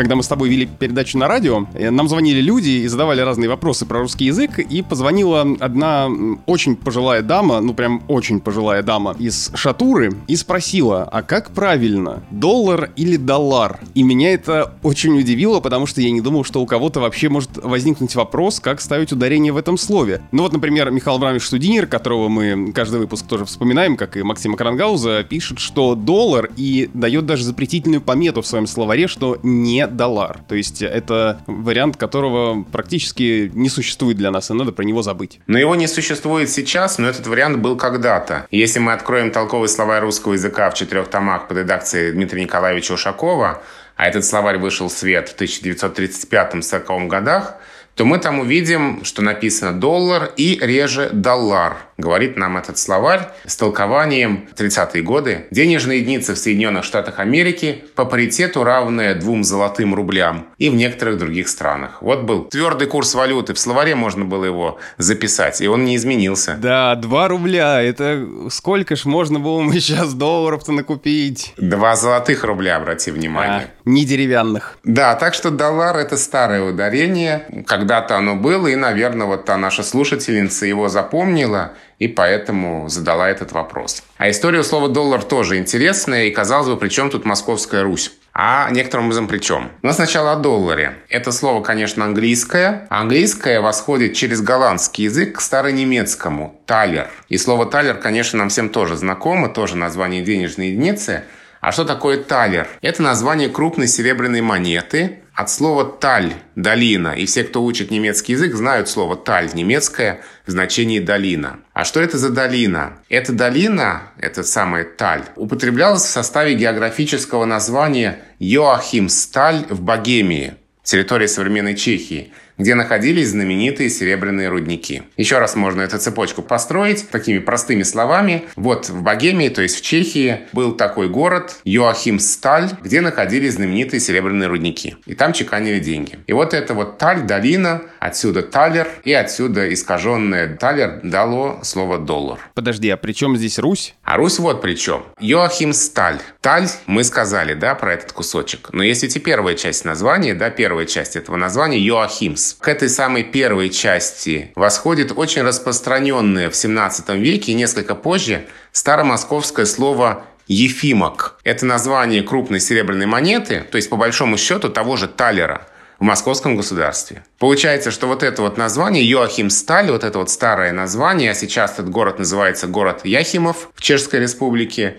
когда 0.00 0.16
мы 0.16 0.22
с 0.22 0.28
тобой 0.28 0.48
вели 0.48 0.64
передачу 0.64 1.18
на 1.18 1.28
радио, 1.28 1.66
э, 1.74 1.90
нам 1.90 2.08
звонили 2.08 2.40
люди 2.40 2.70
и 2.70 2.86
задавали 2.86 3.20
разные 3.20 3.50
вопросы 3.50 3.84
про 3.84 3.98
русский 3.98 4.24
язык, 4.24 4.58
и 4.58 4.80
позвонила 4.80 5.42
одна 5.60 6.08
очень 6.46 6.74
пожилая 6.74 7.20
дама, 7.20 7.60
ну 7.60 7.74
прям 7.74 8.02
очень 8.08 8.40
пожилая 8.40 8.82
дама 8.82 9.14
из 9.18 9.52
Шатуры, 9.54 10.12
и 10.26 10.36
спросила, 10.36 11.02
а 11.04 11.20
как 11.20 11.50
правильно, 11.50 12.22
доллар 12.30 12.92
или 12.96 13.16
доллар? 13.16 13.80
И 13.94 14.02
меня 14.02 14.32
это 14.32 14.72
очень 14.82 15.18
удивило, 15.18 15.60
потому 15.60 15.84
что 15.84 16.00
я 16.00 16.10
не 16.10 16.22
думал, 16.22 16.44
что 16.44 16.62
у 16.62 16.66
кого-то 16.66 17.00
вообще 17.00 17.28
может 17.28 17.58
возникнуть 17.62 18.14
вопрос, 18.14 18.58
как 18.58 18.80
ставить 18.80 19.12
ударение 19.12 19.52
в 19.52 19.58
этом 19.58 19.76
слове. 19.76 20.22
Ну 20.32 20.44
вот, 20.44 20.54
например, 20.54 20.90
Михаил 20.90 21.16
Абрамович 21.16 21.44
Студинер, 21.44 21.86
которого 21.86 22.30
мы 22.30 22.72
каждый 22.72 23.00
выпуск 23.00 23.26
тоже 23.26 23.44
вспоминаем, 23.44 23.98
как 23.98 24.16
и 24.16 24.22
Максима 24.22 24.56
Крангауза, 24.56 25.24
пишет, 25.24 25.58
что 25.58 25.94
доллар 25.94 26.48
и 26.56 26.88
дает 26.94 27.26
даже 27.26 27.44
запретительную 27.44 28.00
помету 28.00 28.40
в 28.40 28.46
своем 28.46 28.66
словаре, 28.66 29.06
что 29.06 29.38
не 29.42 29.89
доллар. 29.96 30.40
То 30.48 30.54
есть 30.54 30.82
это 30.82 31.40
вариант, 31.46 31.96
которого 31.96 32.62
практически 32.62 33.50
не 33.54 33.68
существует 33.68 34.16
для 34.16 34.30
нас, 34.30 34.50
и 34.50 34.54
надо 34.54 34.72
про 34.72 34.84
него 34.84 35.02
забыть. 35.02 35.40
Но 35.46 35.58
его 35.58 35.74
не 35.74 35.86
существует 35.86 36.50
сейчас, 36.50 36.98
но 36.98 37.08
этот 37.08 37.26
вариант 37.26 37.58
был 37.58 37.76
когда-то. 37.76 38.46
Если 38.50 38.78
мы 38.78 38.92
откроем 38.92 39.30
толковый 39.30 39.68
словарь 39.68 40.00
русского 40.02 40.34
языка 40.34 40.70
в 40.70 40.74
четырех 40.74 41.08
томах 41.08 41.48
под 41.48 41.58
редакцией 41.58 42.12
Дмитрия 42.12 42.42
Николаевича 42.42 42.92
Ушакова, 42.92 43.62
а 43.96 44.06
этот 44.06 44.24
словарь 44.24 44.58
вышел 44.58 44.88
в 44.88 44.92
свет 44.92 45.28
в 45.28 45.40
1935-40 45.40 47.06
годах, 47.06 47.56
то 48.00 48.06
мы 48.06 48.16
там 48.16 48.38
увидим, 48.38 49.04
что 49.04 49.20
написано 49.20 49.78
«доллар» 49.78 50.32
и 50.34 50.58
реже 50.62 51.10
«доллар» 51.12 51.76
говорит 52.00 52.36
нам 52.36 52.56
этот 52.56 52.78
словарь 52.78 53.28
с 53.46 53.56
толкованием 53.56 54.48
30-е 54.56 55.02
годы. 55.02 55.46
Денежная 55.50 55.96
единица 55.96 56.34
в 56.34 56.38
Соединенных 56.38 56.84
Штатах 56.84 57.18
Америки 57.18 57.84
по 57.94 58.04
паритету 58.04 58.64
равная 58.64 59.14
двум 59.14 59.44
золотым 59.44 59.94
рублям 59.94 60.46
и 60.58 60.70
в 60.70 60.74
некоторых 60.74 61.18
других 61.18 61.48
странах. 61.48 61.98
Вот 62.00 62.22
был 62.22 62.44
твердый 62.44 62.88
курс 62.88 63.14
валюты. 63.14 63.54
В 63.54 63.58
словаре 63.58 63.94
можно 63.94 64.24
было 64.24 64.44
его 64.44 64.78
записать, 64.98 65.60
и 65.60 65.68
он 65.68 65.84
не 65.84 65.96
изменился. 65.96 66.56
Да, 66.58 66.94
2 66.96 67.28
рубля. 67.28 67.82
Это 67.82 68.26
сколько 68.50 68.96
ж 68.96 69.04
можно 69.04 69.38
было 69.38 69.60
мы 69.60 69.74
сейчас 69.80 70.14
долларов-то 70.14 70.72
накупить? 70.72 71.52
Два 71.58 71.96
золотых 71.96 72.44
рубля, 72.44 72.76
обрати 72.76 73.10
внимание. 73.10 73.68
А, 73.68 73.79
не 73.84 74.04
деревянных. 74.04 74.78
Да, 74.84 75.14
так 75.14 75.34
что 75.34 75.50
доллар 75.50 75.96
это 75.96 76.16
старое 76.16 76.62
ударение. 76.62 77.46
Когда-то 77.66 78.16
оно 78.16 78.36
было, 78.36 78.66
и, 78.68 78.76
наверное, 78.76 79.26
вот 79.26 79.44
та 79.44 79.56
наша 79.56 79.82
слушательница 79.82 80.66
его 80.66 80.88
запомнила 80.88 81.72
и 82.00 82.08
поэтому 82.08 82.88
задала 82.88 83.28
этот 83.28 83.52
вопрос. 83.52 84.02
А 84.16 84.30
история 84.30 84.64
слова 84.64 84.88
«доллар» 84.88 85.22
тоже 85.22 85.58
интересная, 85.58 86.24
и, 86.24 86.30
казалось 86.30 86.68
бы, 86.68 86.76
при 86.78 86.88
чем 86.88 87.10
тут 87.10 87.26
Московская 87.26 87.82
Русь? 87.82 88.12
А 88.32 88.70
некоторым 88.70 89.06
образом 89.06 89.28
при 89.28 89.38
чем? 89.38 89.70
Но 89.82 89.92
сначала 89.92 90.32
о 90.32 90.36
долларе. 90.36 90.94
Это 91.10 91.30
слово, 91.30 91.62
конечно, 91.62 92.04
английское. 92.04 92.86
Английское 92.88 93.60
восходит 93.60 94.14
через 94.14 94.40
голландский 94.40 95.04
язык 95.04 95.36
к 95.36 95.40
старонемецкому 95.42 96.58
«талер». 96.64 97.10
И 97.28 97.36
слово 97.36 97.66
«талер», 97.66 97.96
конечно, 97.96 98.38
нам 98.38 98.48
всем 98.48 98.70
тоже 98.70 98.96
знакомо, 98.96 99.50
тоже 99.50 99.76
название 99.76 100.22
денежной 100.22 100.68
единицы. 100.68 101.24
А 101.60 101.72
что 101.72 101.84
такое 101.84 102.22
талер? 102.22 102.68
Это 102.80 103.02
название 103.02 103.50
крупной 103.50 103.86
серебряной 103.86 104.40
монеты, 104.40 105.20
от 105.34 105.50
слова 105.50 105.84
«таль»– 105.84 106.34
«долина». 106.54 107.14
И 107.14 107.26
все, 107.26 107.44
кто 107.44 107.62
учит 107.62 107.90
немецкий 107.90 108.32
язык, 108.32 108.54
знают 108.54 108.88
слово 108.88 109.16
«таль» 109.16 109.48
немецкое 109.54 110.20
в 110.46 110.50
значении 110.50 111.00
«долина». 111.00 111.60
А 111.72 111.84
что 111.84 112.00
это 112.00 112.18
за 112.18 112.30
долина? 112.30 112.98
Эта 113.08 113.32
долина, 113.32 114.12
это 114.18 114.42
самая 114.42 114.84
«таль», 114.84 115.24
употреблялась 115.36 116.02
в 116.02 116.10
составе 116.10 116.54
географического 116.54 117.44
названия 117.44 118.20
Йоахимсталь 118.38 119.66
в 119.70 119.80
Богемии, 119.80 120.54
территории 120.82 121.26
современной 121.26 121.74
Чехии– 121.74 122.32
где 122.60 122.74
находились 122.74 123.30
знаменитые 123.30 123.88
серебряные 123.88 124.48
рудники. 124.48 125.02
Еще 125.16 125.38
раз 125.38 125.56
можно 125.56 125.80
эту 125.80 125.98
цепочку 125.98 126.42
построить 126.42 127.08
такими 127.08 127.38
простыми 127.38 127.82
словами. 127.82 128.44
Вот 128.54 128.90
в 128.90 129.02
Богемии, 129.02 129.48
то 129.48 129.62
есть 129.62 129.78
в 129.78 129.82
Чехии, 129.82 130.40
был 130.52 130.72
такой 130.72 131.08
город 131.08 131.56
Йоахимсталь, 131.64 132.70
где 132.82 133.00
находились 133.00 133.54
знаменитые 133.54 133.98
серебряные 133.98 134.48
рудники. 134.48 134.96
И 135.06 135.14
там 135.14 135.32
чеканили 135.32 135.78
деньги. 135.78 136.18
И 136.26 136.34
вот 136.34 136.52
это 136.52 136.74
вот 136.74 136.98
таль, 136.98 137.22
долина, 137.22 137.82
отсюда 137.98 138.42
талер, 138.42 138.88
и 139.04 139.12
отсюда 139.14 139.72
искаженное 139.72 140.54
талер 140.56 141.00
дало 141.02 141.60
слово 141.62 141.98
доллар. 141.98 142.38
Подожди, 142.54 142.90
а 142.90 142.98
при 142.98 143.12
чем 143.12 143.38
здесь 143.38 143.58
Русь? 143.58 143.94
А 144.04 144.18
Русь 144.18 144.38
вот 144.38 144.60
при 144.60 144.74
чем. 144.74 145.04
Йоахимсталь. 145.18 146.18
Таль, 146.42 146.68
мы 146.86 147.04
сказали, 147.04 147.54
да, 147.54 147.74
про 147.74 147.94
этот 147.94 148.12
кусочек. 148.12 148.68
Но 148.72 148.82
есть 148.82 149.02
ведь 149.02 149.16
и 149.16 149.20
первая 149.20 149.54
часть 149.54 149.86
названия, 149.86 150.34
да, 150.34 150.50
первая 150.50 150.84
часть 150.84 151.16
этого 151.16 151.36
названия 151.36 151.78
Йоахимс. 151.78 152.49
К 152.58 152.68
этой 152.68 152.88
самой 152.88 153.24
первой 153.24 153.70
части 153.70 154.52
восходит 154.54 155.12
очень 155.16 155.42
распространенное 155.42 156.50
в 156.50 156.56
17 156.56 157.08
веке 157.10 157.52
и 157.52 157.54
несколько 157.54 157.94
позже 157.94 158.46
старомосковское 158.72 159.66
слово 159.66 160.24
«ефимок». 160.46 161.38
Это 161.44 161.66
название 161.66 162.22
крупной 162.22 162.60
серебряной 162.60 163.06
монеты, 163.06 163.64
то 163.70 163.76
есть 163.76 163.90
по 163.90 163.96
большому 163.96 164.36
счету 164.36 164.68
того 164.68 164.96
же 164.96 165.08
талера 165.08 165.68
в 165.98 166.02
московском 166.02 166.56
государстве. 166.56 167.24
Получается, 167.38 167.90
что 167.90 168.06
вот 168.06 168.22
это 168.22 168.42
вот 168.42 168.56
название 168.56 169.04
Йоахим 169.04 169.50
Сталь, 169.50 169.90
вот 169.90 170.02
это 170.02 170.18
вот 170.18 170.30
старое 170.30 170.72
название, 170.72 171.32
а 171.32 171.34
сейчас 171.34 171.74
этот 171.74 171.90
город 171.90 172.18
называется 172.18 172.66
город 172.66 173.02
Яхимов 173.04 173.68
в 173.74 173.82
Чешской 173.82 174.20
Республике, 174.20 174.96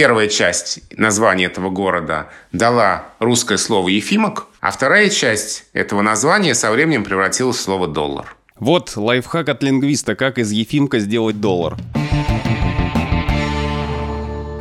Первая 0.00 0.28
часть 0.28 0.78
названия 0.96 1.46
этого 1.46 1.70
города 1.70 2.28
дала 2.52 3.06
русское 3.18 3.58
слово 3.58 3.88
«ефимок», 3.88 4.46
а 4.60 4.70
вторая 4.70 5.10
часть 5.10 5.64
этого 5.72 6.02
названия 6.02 6.54
со 6.54 6.70
временем 6.70 7.02
превратилась 7.02 7.56
в 7.56 7.60
слово 7.60 7.88
«доллар». 7.88 8.36
Вот 8.60 8.96
лайфхак 8.96 9.48
от 9.48 9.60
лингвиста, 9.64 10.14
как 10.14 10.38
из 10.38 10.52
Ефимка 10.52 11.00
сделать 11.00 11.40
доллар. 11.40 11.76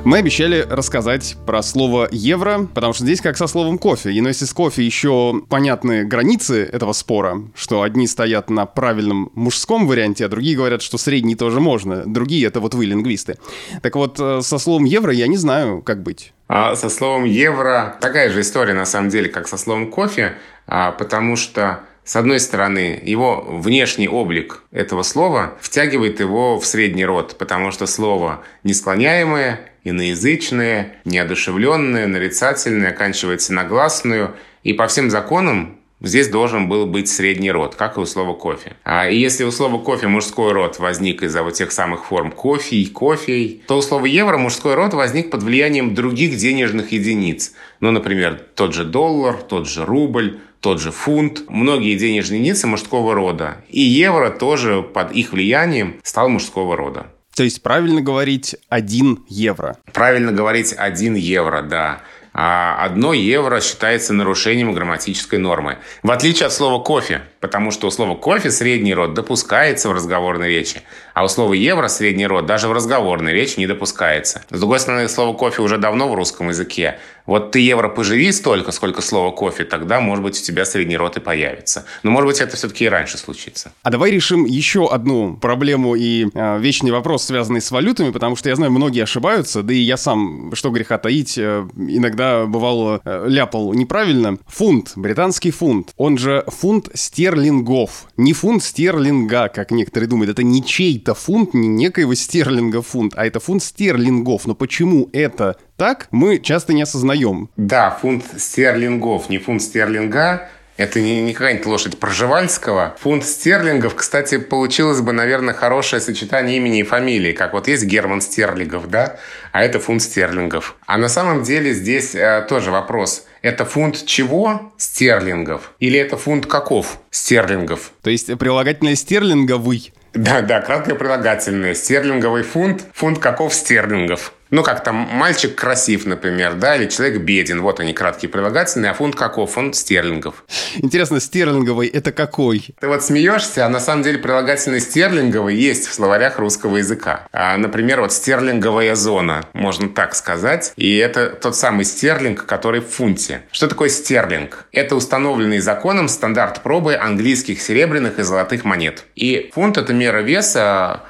Мы 0.07 0.19
обещали 0.19 0.61
рассказать 0.61 1.35
про 1.45 1.61
слово 1.61 2.07
евро, 2.09 2.65
потому 2.73 2.93
что 2.93 3.03
здесь 3.03 3.19
как 3.19 3.35
со 3.35 3.45
словом 3.45 3.77
кофе. 3.77 4.13
И 4.13 4.21
но 4.21 4.29
если 4.29 4.45
с 4.45 4.53
кофе 4.53 4.81
еще 4.85 5.41
понятны 5.49 6.05
границы 6.05 6.63
этого 6.63 6.93
спора, 6.93 7.41
что 7.53 7.81
одни 7.81 8.07
стоят 8.07 8.49
на 8.49 8.65
правильном 8.65 9.31
мужском 9.35 9.85
варианте, 9.85 10.23
а 10.23 10.29
другие 10.29 10.55
говорят, 10.55 10.81
что 10.81 10.97
средний 10.97 11.35
тоже 11.35 11.59
можно. 11.59 12.05
Другие— 12.05 12.47
это 12.47 12.61
вот 12.61 12.73
вы, 12.73 12.85
лингвисты. 12.85 13.35
Так 13.81 13.97
вот, 13.97 14.17
э, 14.17 14.39
со 14.41 14.57
словом 14.59 14.85
евро 14.85 15.11
я 15.11 15.27
не 15.27 15.35
знаю, 15.35 15.81
как 15.81 16.03
быть. 16.03 16.31
А 16.47 16.77
со 16.77 16.87
словом 16.87 17.25
евро 17.25 17.97
такая 17.99 18.29
же 18.29 18.39
история, 18.39 18.73
на 18.73 18.85
самом 18.85 19.09
деле, 19.09 19.27
как 19.27 19.49
со 19.49 19.57
словом 19.57 19.91
кофе, 19.91 20.37
а, 20.67 20.93
потому 20.93 21.35
что 21.35 21.81
с 22.05 22.15
одной 22.15 22.39
стороны, 22.39 22.97
его 23.03 23.41
внешний 23.45 24.07
облик 24.07 24.63
этого 24.71 25.03
слова 25.03 25.55
втягивает 25.59 26.21
его 26.21 26.57
в 26.57 26.65
средний 26.65 27.03
род, 27.03 27.35
потому 27.37 27.71
что 27.71 27.85
слово 27.85 28.43
несклоняемое, 28.63 29.59
иноязычное, 29.89 30.97
неодушевленное, 31.05 32.07
нарицательное, 32.07 32.91
оканчивается 32.91 33.53
на 33.53 33.63
гласную, 33.63 34.35
и 34.63 34.73
по 34.73 34.87
всем 34.87 35.09
законам 35.09 35.77
здесь 36.01 36.29
должен 36.29 36.67
был 36.69 36.85
быть 36.85 37.09
средний 37.09 37.51
род, 37.51 37.75
как 37.75 37.97
и 37.97 37.99
у 37.99 38.05
слова 38.05 38.33
кофе. 38.33 38.75
А 38.83 39.09
если 39.09 39.43
у 39.43 39.51
слова 39.51 39.81
кофе 39.81 40.07
мужской 40.07 40.51
род 40.51 40.79
возник 40.79 41.23
из-за 41.23 41.43
вот 41.43 41.53
тех 41.53 41.71
самых 41.71 42.05
форм 42.05 42.31
кофе, 42.31 42.85
кофе, 42.87 43.61
то 43.67 43.77
у 43.77 43.81
слова 43.81 44.05
евро 44.05 44.37
мужской 44.37 44.75
род 44.75 44.93
возник 44.93 45.31
под 45.31 45.43
влиянием 45.43 45.95
других 45.95 46.37
денежных 46.37 46.91
единиц. 46.91 47.53
Ну, 47.79 47.91
например, 47.91 48.41
тот 48.55 48.73
же 48.73 48.85
доллар, 48.85 49.35
тот 49.35 49.67
же 49.67 49.85
рубль, 49.85 50.39
тот 50.59 50.81
же 50.81 50.91
фунт, 50.91 51.43
многие 51.49 51.95
денежные 51.95 52.41
единицы 52.41 52.67
мужского 52.67 53.13
рода. 53.13 53.63
И 53.69 53.81
евро 53.81 54.29
тоже 54.29 54.81
под 54.81 55.11
их 55.11 55.31
влиянием 55.31 55.99
стал 56.03 56.29
мужского 56.29 56.75
рода. 56.75 57.07
То 57.37 57.43
есть 57.43 57.61
правильно 57.61 58.01
говорить 58.01 58.55
один 58.67 59.23
евро? 59.29 59.77
Правильно 59.93 60.31
говорить 60.31 60.73
один 60.75 61.13
евро, 61.13 61.61
да 61.61 62.01
а 62.39 62.85
одно 62.85 63.13
евро 63.13 63.59
считается 63.61 64.13
нарушением 64.13 64.71
грамматической 64.71 65.39
нормы. 65.39 65.79
В 66.03 66.11
отличие 66.11 66.45
от 66.45 66.53
слова 66.53 66.79
«кофе», 66.83 67.23
потому 67.39 67.71
что 67.71 67.87
у 67.87 67.91
слова 67.91 68.15
«кофе» 68.15 68.51
средний 68.51 68.93
род 68.93 69.15
допускается 69.15 69.89
в 69.89 69.93
разговорной 69.93 70.49
речи, 70.49 70.83
а 71.15 71.25
у 71.25 71.29
слова 71.29 71.53
«евро» 71.53 71.87
средний 71.87 72.27
род 72.27 72.45
даже 72.45 72.67
в 72.67 72.73
разговорной 72.73 73.33
речи 73.33 73.57
не 73.57 73.65
допускается. 73.65 74.43
С 74.51 74.59
другой 74.59 74.79
стороны, 74.79 75.09
слово 75.09 75.35
«кофе» 75.35 75.63
уже 75.63 75.79
давно 75.79 76.07
в 76.09 76.13
русском 76.13 76.49
языке. 76.49 76.99
Вот 77.27 77.51
ты 77.51 77.59
евро 77.59 77.89
поживи 77.89 78.31
столько, 78.31 78.71
сколько 78.71 79.01
слова 79.01 79.31
«кофе», 79.31 79.65
тогда, 79.65 79.99
может 79.99 80.23
быть, 80.23 80.39
у 80.39 80.43
тебя 80.43 80.63
средний 80.65 80.95
род 80.95 81.17
и 81.17 81.19
появится. 81.19 81.85
Но, 82.01 82.09
может 82.09 82.27
быть, 82.27 82.39
это 82.39 82.55
все-таки 82.55 82.85
и 82.85 82.87
раньше 82.87 83.17
случится. 83.17 83.73
А 83.83 83.91
давай 83.91 84.11
решим 84.11 84.45
еще 84.45 84.87
одну 84.87 85.35
проблему 85.35 85.95
и 85.95 86.27
э, 86.33 86.59
вечный 86.59 86.91
вопрос, 86.91 87.25
связанный 87.25 87.61
с 87.61 87.69
валютами, 87.69 88.11
потому 88.11 88.37
что 88.37 88.47
я 88.47 88.55
знаю, 88.55 88.71
многие 88.71 89.03
ошибаются, 89.03 89.61
да 89.61 89.73
и 89.73 89.79
я 89.79 89.97
сам, 89.97 90.55
что 90.55 90.69
греха 90.69 90.97
таить, 90.97 91.37
э, 91.37 91.67
иногда 91.75 92.45
бывало 92.45 93.01
э, 93.03 93.25
ляпал 93.27 93.73
неправильно. 93.73 94.37
Фунт, 94.47 94.93
британский 94.95 95.51
фунт, 95.51 95.93
он 95.97 96.17
же 96.17 96.45
фунт 96.47 96.89
стерлингов, 96.93 98.07
не 98.15 98.31
фунт 98.31 98.63
стерлинга, 98.63 99.49
как 99.49 99.71
некоторые 99.71 100.07
думают, 100.07 100.31
это 100.31 100.43
не 100.43 100.63
чей 100.63 100.97
это 100.97 101.13
фунт 101.13 101.53
не 101.53 101.67
некоего 101.67 102.13
стерлинга 102.15 102.81
фунт, 102.81 103.13
а 103.17 103.25
это 103.25 103.41
фунт 103.41 103.61
стерлингов. 103.63 104.47
Но 104.47 104.55
почему 104.55 105.09
это 105.11 105.57
так, 105.77 106.07
мы 106.11 106.39
часто 106.39 106.73
не 106.73 106.81
осознаем. 106.81 107.49
Да, 107.55 107.91
фунт 107.91 108.25
стерлингов, 108.37 109.29
не 109.29 109.37
фунт 109.37 109.61
стерлинга. 109.61 110.49
Это 110.77 111.01
не, 111.01 111.21
не 111.21 111.33
какая-нибудь 111.33 111.65
лошадь 111.65 111.99
Проживальского. 111.99 112.95
Фунт 112.99 113.25
стерлингов, 113.25 113.95
кстати, 113.95 114.37
получилось 114.37 115.01
бы, 115.01 115.11
наверное, 115.11 115.55
хорошее 115.55 115.99
сочетание 116.01 116.57
имени 116.57 116.81
и 116.81 116.83
фамилии. 116.83 117.33
Как 117.33 117.53
вот 117.53 117.67
есть 117.67 117.83
Герман 117.85 118.21
Стерлигов, 118.21 118.87
да? 118.87 119.17
А 119.51 119.63
это 119.63 119.79
фунт 119.79 120.03
стерлингов. 120.03 120.75
А 120.85 120.97
на 120.97 121.09
самом 121.09 121.41
деле 121.41 121.73
здесь 121.73 122.13
э, 122.13 122.45
тоже 122.47 122.69
вопрос. 122.69 123.25
Это 123.41 123.65
фунт 123.65 124.05
чего? 124.05 124.71
Стерлингов. 124.77 125.73
Или 125.79 125.99
это 125.99 126.15
фунт 126.15 126.45
каков? 126.45 126.99
Стерлингов. 127.09 127.91
То 128.03 128.11
есть 128.11 128.37
прилагательное 128.37 128.95
стерлинговый 128.95 129.93
да, 130.13 130.41
да, 130.41 130.61
краткое 130.61 130.95
прилагательное. 130.95 131.75
Стерлинговый 131.75 132.41
фунт. 132.41 132.85
Фунт 132.93 133.19
каков 133.19 133.53
стерлингов. 133.53 134.33
Ну, 134.49 134.63
как 134.63 134.83
там, 134.83 134.95
мальчик 134.95 135.55
красив, 135.55 136.05
например, 136.05 136.53
да, 136.55 136.75
или 136.75 136.87
человек 136.87 137.21
беден. 137.21 137.61
Вот 137.61 137.79
они, 137.79 137.93
краткие 137.93 138.29
прилагательные. 138.29 138.91
А 138.91 138.93
фунт 138.93 139.15
каков? 139.15 139.51
Фунт 139.51 139.75
стерлингов. 139.75 140.45
Интересно, 140.75 141.19
стерлинговый– 141.19 141.87
это 141.93 142.11
какой? 142.11 142.75
Ты 142.79 142.87
вот 142.87 143.03
смеешься, 143.03 143.65
а 143.65 143.69
на 143.69 143.79
самом 143.79 144.03
деле 144.03 144.19
прилагательный 144.19 144.79
стерлинговый 144.79 145.55
есть 145.55 145.87
в 145.87 145.93
словарях 145.93 146.39
русского 146.39 146.77
языка. 146.77 147.27
А, 147.31 147.57
например, 147.57 148.01
вот 148.01 148.13
стерлинговая 148.13 148.95
зона, 148.95 149.45
можно 149.53 149.89
так 149.89 150.15
сказать. 150.15 150.73
И 150.77 150.97
это 150.97 151.29
тот 151.29 151.55
самый 151.55 151.85
стерлинг, 151.85 152.45
который 152.45 152.81
в 152.81 152.87
фунте. 152.87 153.41
Что 153.51 153.67
такое 153.67 153.89
стерлинг? 153.89 154.65
Это 154.71 154.95
установленный 154.95 155.59
законом 155.59 156.07
стандарт 156.07 156.63
пробы 156.63 156.95
английских 156.95 157.61
серебряных 157.61 158.19
и 158.19 158.23
золотых 158.23 158.63
монет. 158.63 159.05
И 159.15 159.51
фунт– 159.53 159.77
это 159.79 159.93
мера 159.93 160.21
веса 160.21 161.03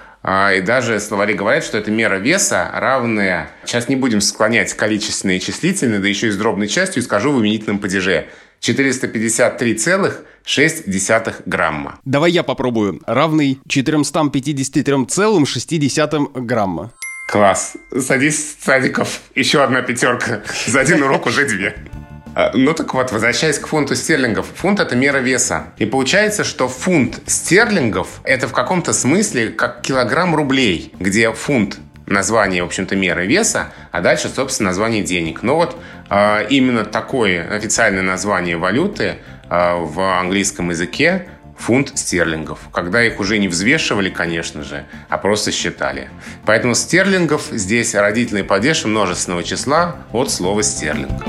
и 0.54 0.60
даже 0.60 1.00
словари 1.00 1.36
говорят, 1.36 1.63
что 1.63 1.78
это 1.78 1.90
мера 1.90 2.16
веса 2.16 2.70
равная... 2.74 3.50
Сейчас 3.63 3.88
не 3.88 3.96
будем 3.96 4.20
склонять 4.20 4.74
количественные 4.74 5.38
и 5.38 5.40
числительные, 5.40 6.02
да 6.02 6.08
еще 6.10 6.28
и 6.28 6.32
с 6.32 6.38
дробной 6.38 6.68
частью, 6.68 7.02
и 7.02 7.06
скажу 7.06 7.32
в 7.32 7.40
именительном 7.40 7.80
падеже. 7.80 8.28
453,6 8.62 11.44
грамма. 11.46 12.00
Давай 12.04 12.32
я 12.32 12.44
попробую. 12.44 13.00
Равный 13.06 13.62
453,6 13.70 16.42
грамма. 16.42 16.92
Класс. 17.32 17.78
Садись, 17.98 18.58
Садиков. 18.60 19.22
Еще 19.34 19.63
одна 19.63 19.82
пятерка. 19.82 20.42
За 20.66 20.82
один 20.82 21.04
урок 21.04 21.28
уже 21.28 21.48
две. 21.48 21.78
А, 22.39 22.52
ну 22.54 22.76
так 22.76 22.93
вот, 22.93 23.12
возвращаясь 23.12 23.58
к 23.58 23.65
фунту 23.65 23.95
стерлингов. 23.95 24.45
Фунт– 24.58 24.80
это 24.82 24.95
мера 24.95 25.17
веса. 25.17 25.69
И 25.80 25.88
получается, 25.88 26.43
что 26.43 26.67
фунт 26.67 27.19
стерлингов– 27.26 28.21
это 28.23 28.47
в 28.47 28.54
каком-то 28.54 28.93
смысле 28.93 29.47
как 29.47 29.82
килограмм 29.82 30.36
рублей, 30.36 30.93
где 31.00 31.32
фунт 31.34 31.80
название, 32.06 32.62
в 32.62 32.67
общем-то, 32.67 32.95
меры 32.95 33.26
веса, 33.26 33.73
а 33.91 34.02
дальше, 34.02 34.30
собственно, 34.30 34.69
название 34.69 35.02
денег. 35.02 35.41
Но 35.41 35.56
вот 35.56 35.78
э, 36.12 36.45
именно 36.52 36.86
такое 36.86 37.52
официальное 37.52 38.04
название 38.04 38.58
валюты 38.58 39.15
э, 39.50 39.76
в 39.76 40.19
английском 40.19 40.69
языке 40.69 41.28
фунт 41.58 41.97
стерлингов, 41.97 42.60
когда 42.71 43.04
их 43.04 43.19
уже 43.19 43.39
не 43.39 43.47
взвешивали, 43.47 44.12
конечно 44.12 44.63
же, 44.63 44.86
а 45.10 45.17
просто 45.17 45.52
считали. 45.52 46.12
Поэтому 46.45 46.76
стерлингов 46.76 47.47
здесь 47.50 47.95
родительный 47.95 48.43
падеж 48.43 48.86
множественного 48.86 49.43
числа 49.43 49.95
от 50.13 50.30
слова 50.30 50.62
стерлинг. 50.62 51.23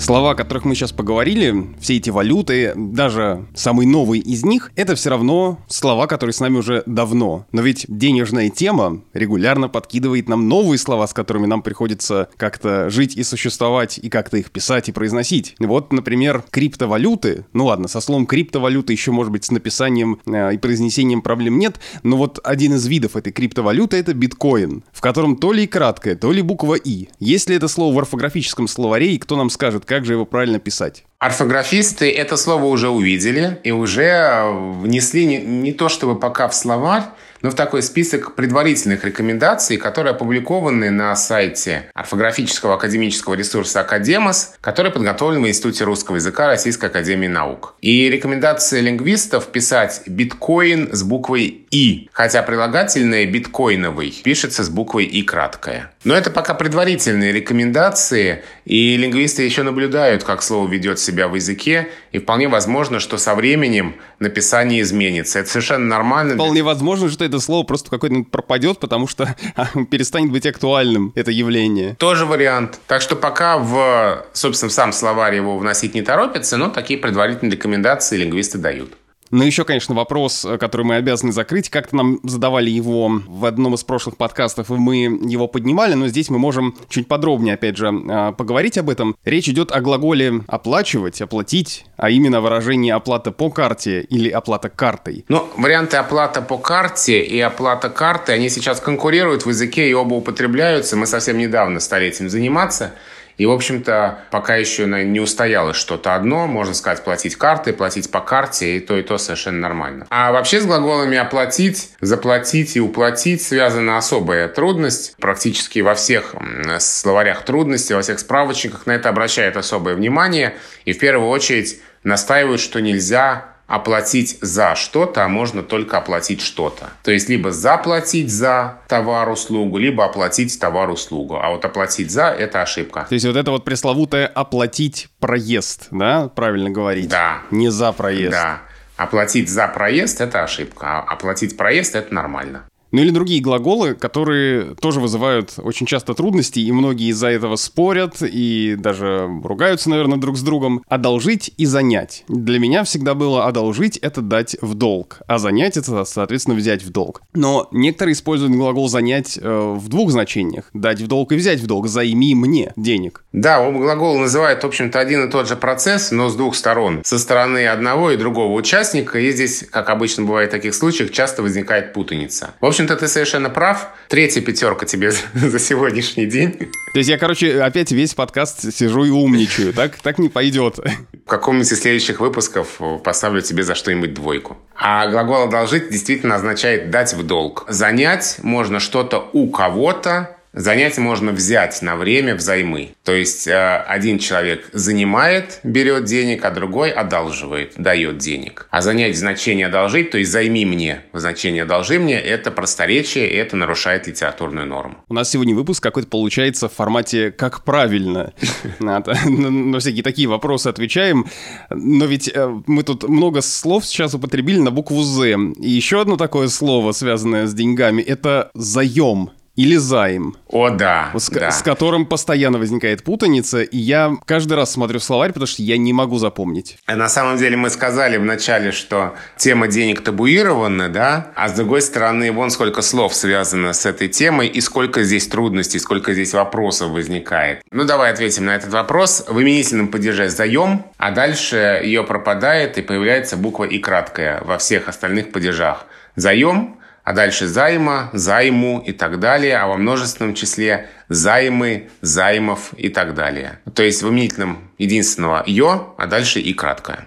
Слова, 0.00 0.30
о 0.30 0.34
которых 0.34 0.64
мы 0.64 0.74
сейчас 0.74 0.92
поговорили, 0.92 1.74
все 1.78 1.98
эти 1.98 2.08
валюты, 2.08 2.72
даже 2.74 3.44
самый 3.54 3.84
новый 3.84 4.18
из 4.18 4.46
них, 4.46 4.72
это 4.74 4.94
все 4.94 5.10
равно 5.10 5.58
слова, 5.68 6.06
которые 6.06 6.32
с 6.32 6.40
нами 6.40 6.56
уже 6.56 6.82
давно. 6.86 7.44
Но 7.52 7.60
ведь 7.60 7.84
денежная 7.86 8.48
тема 8.48 9.02
регулярно 9.12 9.68
подкидывает 9.68 10.26
нам 10.26 10.48
новые 10.48 10.78
слова, 10.78 11.06
с 11.06 11.12
которыми 11.12 11.44
нам 11.44 11.60
приходится 11.60 12.30
как-то 12.38 12.88
жить 12.88 13.14
и 13.14 13.22
существовать, 13.22 13.98
и 13.98 14.08
как-то 14.08 14.38
их 14.38 14.50
писать 14.50 14.88
и 14.88 14.92
произносить. 14.92 15.54
Вот, 15.58 15.92
например, 15.92 16.44
криптовалюты. 16.50 17.44
Ну 17.52 17.66
ладно, 17.66 17.86
со 17.86 18.00
словом 18.00 18.24
криптовалюты 18.24 18.94
еще, 18.94 19.10
может 19.10 19.30
быть, 19.30 19.44
с 19.44 19.50
написанием 19.50 20.18
э, 20.24 20.54
и 20.54 20.56
произнесением 20.58 21.20
проблем 21.20 21.58
нет, 21.58 21.78
но 22.02 22.16
вот 22.16 22.40
один 22.42 22.72
из 22.72 22.86
видов 22.86 23.16
этой 23.16 23.34
криптовалюты— 23.34 23.96
это 23.98 24.14
биткоин, 24.14 24.82
в 24.92 25.02
котором 25.02 25.36
то 25.36 25.52
ли 25.52 25.66
краткое, 25.66 26.16
то 26.16 26.32
ли 26.32 26.40
буква 26.40 26.76
«и». 26.76 27.08
Если 27.18 27.54
это 27.54 27.68
слово 27.68 27.94
в 27.94 27.98
орфографическом 27.98 28.66
словаре, 28.66 29.14
и 29.14 29.18
кто 29.18 29.36
нам 29.36 29.50
скажет, 29.50 29.84
как 29.90 30.04
же 30.04 30.12
его 30.12 30.24
правильно 30.24 30.60
писать? 30.60 31.02
Орфографисты 31.18 32.08
это 32.12 32.36
слово 32.36 32.66
уже 32.66 32.88
увидели 32.88 33.58
и 33.64 33.72
уже 33.72 34.44
внесли 34.80 35.26
не, 35.26 35.38
не 35.38 35.72
то 35.72 35.88
чтобы 35.88 36.16
пока 36.16 36.46
в 36.46 36.54
словарь, 36.54 37.02
но 37.42 37.50
в 37.50 37.54
такой 37.54 37.82
список 37.82 38.34
предварительных 38.34 39.04
рекомендаций, 39.04 39.76
которые 39.76 40.12
опубликованы 40.12 40.90
на 40.90 41.14
сайте 41.16 41.90
орфографического 41.94 42.74
академического 42.74 43.34
ресурса 43.34 43.80
«Академос», 43.80 44.54
который 44.60 44.90
подготовлен 44.90 45.42
в 45.42 45.48
Институте 45.48 45.84
русского 45.84 46.16
языка 46.16 46.46
Российской 46.46 46.86
академии 46.86 47.28
наук. 47.28 47.74
И 47.80 48.08
рекомендация 48.08 48.80
лингвистов 48.80 49.48
писать 49.48 50.02
«биткоин» 50.06 50.90
с 50.92 51.02
буквой 51.02 51.66
«и», 51.70 52.08
хотя 52.12 52.42
прилагательное 52.42 53.26
«биткоиновый» 53.26 54.20
пишется 54.22 54.64
с 54.64 54.68
буквой 54.68 55.04
«и» 55.04 55.22
краткое. 55.22 55.92
Но 56.04 56.14
это 56.14 56.30
пока 56.30 56.54
предварительные 56.54 57.32
рекомендации, 57.32 58.42
и 58.64 58.96
лингвисты 58.96 59.42
еще 59.42 59.62
наблюдают, 59.62 60.24
как 60.24 60.42
слово 60.42 60.68
ведет 60.68 60.98
себя 60.98 61.28
в 61.28 61.34
языке, 61.34 61.88
и 62.12 62.18
вполне 62.18 62.48
возможно, 62.48 63.00
что 63.00 63.18
со 63.18 63.34
временем 63.34 63.96
написание 64.18 64.80
изменится. 64.82 65.40
Это 65.40 65.50
совершенно 65.50 65.86
нормально. 65.86 66.34
Вполне 66.34 66.62
возможно, 66.62 67.10
что 67.10 67.24
слово 67.38 67.64
просто 67.64 67.88
в 67.88 67.90
какой-то 67.90 68.14
момент 68.14 68.30
пропадет, 68.30 68.78
потому 68.78 69.06
что 69.06 69.34
перестанет 69.90 70.32
быть 70.32 70.46
актуальным 70.46 71.12
это 71.14 71.30
явление. 71.30 71.94
Тоже 71.96 72.26
вариант. 72.26 72.80
Так 72.86 73.02
что 73.02 73.16
пока 73.16 73.58
в, 73.58 74.26
собственно, 74.32 74.70
сам 74.70 74.92
словарь 74.92 75.36
его 75.36 75.58
вносить 75.58 75.94
не 75.94 76.02
торопится, 76.02 76.56
но 76.56 76.68
такие 76.68 76.98
предварительные 76.98 77.52
рекомендации 77.52 78.16
лингвисты 78.16 78.58
дают. 78.58 78.94
Но 79.30 79.44
еще, 79.44 79.64
конечно, 79.64 79.94
вопрос, 79.94 80.44
э, 80.44 80.58
который 80.58 80.84
мы 80.84 80.96
обязаны 80.96 81.32
закрыть. 81.32 81.70
Как-то 81.70 81.96
нам 81.96 82.20
задавали 82.24 82.70
его 82.70 83.20
в 83.26 83.44
одном 83.44 83.74
из 83.74 83.84
прошлых 83.84 84.16
подкастов, 84.16 84.70
и 84.70 84.74
мы 84.74 84.96
его 85.04 85.46
поднимали, 85.46 85.94
но 85.94 86.08
здесь 86.08 86.30
мы 86.30 86.38
можем 86.38 86.76
чуть 86.88 87.08
подробнее, 87.08 87.54
опять 87.54 87.76
же, 87.76 87.88
э, 87.88 88.32
поговорить 88.32 88.78
об 88.78 88.90
этом. 88.90 89.16
Речь 89.24 89.48
идет 89.48 89.72
о 89.72 89.80
глаголе 89.80 90.42
«оплачивать», 90.46 91.20
«оплатить», 91.22 91.86
а 91.96 92.10
именно 92.10 92.40
выражение 92.40 92.94
«оплата 92.94 93.30
по 93.30 93.50
карте» 93.50 94.00
или 94.02 94.28
«оплата 94.28 94.68
картой». 94.68 95.24
Ну, 95.28 95.48
варианты 95.56 95.96
«оплата 95.96 96.42
по 96.42 96.58
карте» 96.58 97.22
и 97.22 97.38
«оплата 97.40 97.88
карты», 97.88 98.32
они 98.32 98.48
сейчас 98.48 98.80
конкурируют 98.80 99.44
в 99.44 99.48
языке 99.48 99.88
и 99.88 99.94
оба 99.94 100.14
употребляются. 100.14 100.96
Мы 100.96 101.06
совсем 101.06 101.38
недавно 101.38 101.80
стали 101.80 102.08
этим 102.08 102.28
заниматься. 102.28 102.92
И, 103.40 103.46
в 103.46 103.52
общем-то, 103.52 104.18
пока 104.30 104.56
еще 104.56 104.84
не 104.84 105.18
устоялось 105.18 105.78
что-то 105.78 106.14
одно, 106.14 106.46
можно 106.46 106.74
сказать, 106.74 107.02
платить 107.02 107.36
картой, 107.36 107.72
платить 107.72 108.10
по 108.10 108.20
карте, 108.20 108.76
и 108.76 108.80
то, 108.80 108.98
и 108.98 109.02
то 109.02 109.16
совершенно 109.16 109.60
нормально. 109.60 110.06
А 110.10 110.30
вообще 110.30 110.60
с 110.60 110.66
глаголами 110.66 111.16
«оплатить», 111.16 111.92
«заплатить» 112.02 112.76
и 112.76 112.80
«уплатить» 112.80 113.40
связана 113.40 113.96
особая 113.96 114.46
трудность. 114.48 115.16
Практически 115.16 115.78
во 115.78 115.94
всех 115.94 116.34
словарях 116.80 117.42
трудностей, 117.46 117.94
во 117.94 118.02
всех 118.02 118.18
справочниках 118.18 118.84
на 118.84 118.92
это 118.92 119.08
обращают 119.08 119.56
особое 119.56 119.94
внимание. 119.94 120.56
И 120.84 120.92
в 120.92 120.98
первую 120.98 121.30
очередь 121.30 121.80
настаивают, 122.04 122.60
что 122.60 122.82
нельзя 122.82 123.49
оплатить 123.70 124.38
за 124.40 124.74
что-то, 124.74 125.24
а 125.24 125.28
можно 125.28 125.62
только 125.62 125.96
оплатить 125.96 126.40
что-то. 126.40 126.90
То 127.04 127.12
есть 127.12 127.28
либо 127.28 127.52
заплатить 127.52 128.28
за 128.28 128.80
товар-услугу, 128.88 129.78
либо 129.78 130.04
оплатить 130.04 130.58
товар-услугу. 130.58 131.36
А 131.36 131.50
вот 131.50 131.64
оплатить 131.64 132.10
за– 132.10 132.24
это 132.38 132.62
ошибка. 132.62 133.06
То 133.08 133.14
есть 133.14 133.24
вот 133.24 133.36
это 133.36 133.52
вот 133.52 133.64
пресловутое 133.64 134.26
«оплатить 134.26 135.08
проезд», 135.20 135.86
да, 135.92 136.28
правильно 136.34 136.70
говорить? 136.70 137.08
Да. 137.08 137.42
Не 137.52 137.70
за 137.70 137.92
проезд. 137.92 138.32
Да. 138.32 138.62
Оплатить 138.96 139.48
за 139.48 139.68
проезд– 139.68 140.20
это 140.22 140.42
ошибка, 140.42 140.86
а 140.98 141.00
оплатить 141.02 141.56
проезд– 141.56 141.94
это 141.96 142.12
нормально. 142.12 142.64
Ну 142.92 143.00
или 143.00 143.10
другие 143.10 143.40
глаголы, 143.40 143.94
которые 143.94 144.74
тоже 144.74 145.00
вызывают 145.00 145.54
очень 145.58 145.86
часто 145.86 146.14
трудности, 146.14 146.60
и 146.60 146.72
многие 146.72 147.10
из-за 147.10 147.28
этого 147.28 147.56
спорят 147.56 148.16
и 148.20 148.76
даже 148.78 149.28
ругаются, 149.42 149.90
наверное, 149.90 150.18
друг 150.18 150.36
с 150.36 150.42
другом. 150.42 150.82
Одолжить 150.88 151.52
и 151.56 151.66
занять. 151.66 152.24
Для 152.28 152.58
меня 152.58 152.84
всегда 152.84 153.14
было 153.14 153.46
одолжить— 153.46 153.96
это 154.02 154.22
дать 154.22 154.56
в 154.60 154.74
долг, 154.74 155.20
а 155.26 155.38
занять— 155.38 155.76
это, 155.78 156.04
соответственно, 156.04 156.56
взять 156.56 156.82
в 156.82 156.90
долг. 156.90 157.22
Но 157.34 157.68
некоторые 157.70 158.14
используют 158.14 158.52
глагол 158.54 158.88
занять 158.88 159.38
э, 159.40 159.74
в 159.76 159.88
двух 159.88 160.10
значениях. 160.10 160.64
Дать 160.72 161.00
в 161.00 161.06
долг 161.06 161.32
и 161.32 161.36
взять 161.36 161.60
в 161.60 161.66
долг. 161.66 161.88
Займи 161.88 162.34
мне 162.34 162.72
денег. 162.76 163.24
Да, 163.32 163.60
оба 163.60 163.78
глагола 163.78 164.18
называют, 164.18 164.62
в 164.62 164.66
общем-то, 164.66 164.98
один 164.98 165.26
и 165.26 165.30
тот 165.30 165.48
же 165.48 165.56
процесс, 165.56 166.10
но 166.10 166.28
с 166.28 166.36
двух 166.36 166.54
сторон. 166.56 167.02
Со 167.04 167.18
стороны 167.18 167.66
одного 167.66 168.10
и 168.10 168.16
другого 168.16 168.52
участника. 168.54 169.18
И 169.18 169.30
здесь, 169.32 169.64
как 169.70 169.90
обычно 169.90 170.24
бывает 170.24 170.50
в 170.50 170.52
таких 170.52 170.74
случаях, 170.74 171.12
часто 171.12 171.42
возникает 171.42 171.92
путаница. 171.92 172.54
В 172.60 172.66
общем, 172.66 172.79
общем-то, 172.80 172.96
ты 172.96 173.08
совершенно 173.08 173.50
прав. 173.50 173.88
Третья 174.08 174.40
пятерка 174.40 174.86
тебе 174.86 175.10
за 175.34 175.58
сегодняшний 175.58 176.24
день. 176.24 176.52
То 176.92 176.98
есть 176.98 177.10
я, 177.10 177.18
короче, 177.18 177.60
опять 177.60 177.92
весь 177.92 178.14
подкаст 178.14 178.72
сижу 178.72 179.04
и 179.04 179.10
умничаю. 179.10 179.74
Так, 179.74 179.96
так 179.96 180.18
не 180.18 180.30
пойдет. 180.30 180.78
В 180.78 181.28
каком-нибудь 181.28 181.70
из 181.70 181.78
следующих 181.78 182.20
выпусков 182.20 182.80
поставлю 183.04 183.42
тебе 183.42 183.64
за 183.64 183.74
что-нибудь 183.74 184.14
двойку. 184.14 184.56
А 184.74 185.08
глагол 185.08 185.42
«одолжить» 185.42 185.90
действительно 185.90 186.36
означает 186.36 186.90
«дать 186.90 187.12
в 187.12 187.22
долг». 187.22 187.66
Занять 187.68 188.38
можно 188.42 188.80
что-то 188.80 189.28
у 189.34 189.50
кого-то, 189.50 190.38
Занять 190.52 190.98
можно 190.98 191.30
взять 191.30 191.80
на 191.80 191.94
время 191.94 192.34
взаймы. 192.34 192.90
То 193.04 193.12
есть 193.12 193.46
э, 193.46 193.76
один 193.86 194.18
человек 194.18 194.68
занимает, 194.72 195.60
берет 195.62 196.04
денег, 196.04 196.44
а 196.44 196.50
другой 196.50 196.90
одалживает, 196.90 197.74
дает 197.76 198.18
денег. 198.18 198.66
А 198.70 198.82
занять 198.82 199.16
значение 199.16 199.68
одолжить, 199.68 200.10
то 200.10 200.18
есть 200.18 200.32
займи 200.32 200.66
мне, 200.66 201.02
значение 201.12 201.62
одолжи 201.62 202.00
мне, 202.00 202.18
это 202.18 202.50
просторечие, 202.50 203.30
и 203.30 203.36
это 203.36 203.54
нарушает 203.54 204.08
литературную 204.08 204.66
норму. 204.66 204.96
У 205.08 205.14
нас 205.14 205.30
сегодня 205.30 205.54
выпуск 205.54 205.82
какой-то 205.82 206.08
получается 206.08 206.68
в 206.68 206.72
формате 206.72 207.30
«как 207.30 207.62
правильно». 207.62 208.32
На 208.80 209.78
всякие 209.78 210.02
такие 210.02 210.26
вопросы 210.26 210.66
отвечаем. 210.66 211.26
Но 211.70 212.06
ведь 212.06 212.28
э, 212.28 212.60
мы 212.66 212.82
тут 212.82 213.08
много 213.08 213.40
слов 213.40 213.86
сейчас 213.86 214.14
употребили 214.14 214.58
на 214.58 214.72
букву 214.72 215.02
«З». 215.02 215.36
И 215.58 215.70
еще 215.70 216.00
одно 216.00 216.16
такое 216.16 216.48
слово, 216.48 216.90
связанное 216.90 217.46
с 217.46 217.54
деньгами, 217.54 218.02
это 218.02 218.50
«заем» 218.54 219.30
или 219.56 219.76
займ. 219.76 220.36
О, 220.48 220.70
да, 220.70 221.10
с, 221.14 221.28
да. 221.28 221.50
С 221.50 221.62
которым 221.62 222.06
постоянно 222.06 222.58
возникает 222.58 223.02
путаница, 223.02 223.62
и 223.62 223.76
я 223.76 224.12
каждый 224.24 224.54
раз 224.54 224.72
смотрю 224.72 225.00
словарь, 225.00 225.32
потому 225.32 225.46
что 225.46 225.62
я 225.62 225.76
не 225.76 225.92
могу 225.92 226.18
запомнить. 226.18 226.78
А 226.86 226.96
на 226.96 227.08
самом 227.08 227.36
деле 227.36 227.56
мы 227.56 227.70
сказали 227.70 228.16
вначале, 228.16 228.72
что 228.72 229.14
тема 229.36 229.68
денег 229.68 230.02
табуирована, 230.02 230.88
да, 230.88 231.32
а 231.34 231.48
с 231.48 231.52
другой 231.52 231.82
стороны, 231.82 232.32
вон 232.32 232.50
сколько 232.50 232.80
слов 232.80 233.14
связано 233.14 233.72
с 233.72 233.86
этой 233.86 234.08
темой, 234.08 234.48
и 234.48 234.60
сколько 234.60 235.02
здесь 235.02 235.26
трудностей, 235.28 235.78
сколько 235.78 236.14
здесь 236.14 236.32
вопросов 236.32 236.90
возникает. 236.90 237.62
Ну, 237.70 237.84
давай 237.84 238.12
ответим 238.12 238.46
на 238.46 238.56
этот 238.56 238.72
вопрос. 238.72 239.24
В 239.28 239.42
именительном 239.42 239.88
падеже 239.88 240.28
заем, 240.28 240.86
а 240.96 241.10
дальше 241.10 241.80
ее 241.84 242.02
пропадает, 242.04 242.78
и 242.78 242.82
появляется 242.82 243.36
буква 243.36 243.64
«и» 243.64 243.78
краткая 243.78 244.42
во 244.42 244.58
всех 244.58 244.88
остальных 244.88 245.32
падежах. 245.32 245.86
Заем 246.16 246.79
а 247.10 247.12
дальше 247.12 247.48
займа, 247.48 248.08
займу 248.12 248.78
и 248.86 248.92
так 248.92 249.18
далее, 249.18 249.56
а 249.56 249.66
во 249.66 249.76
множественном 249.76 250.34
числе 250.34 250.86
займы, 251.08 251.88
займов 252.02 252.72
и 252.76 252.88
так 252.88 253.14
далее. 253.14 253.58
То 253.74 253.82
есть 253.82 254.04
в 254.04 254.08
именительном 254.08 254.70
единственного 254.78 255.42
«ё», 255.44 255.92
а 255.98 256.06
дальше 256.06 256.38
«и» 256.38 256.54
краткое. 256.54 257.00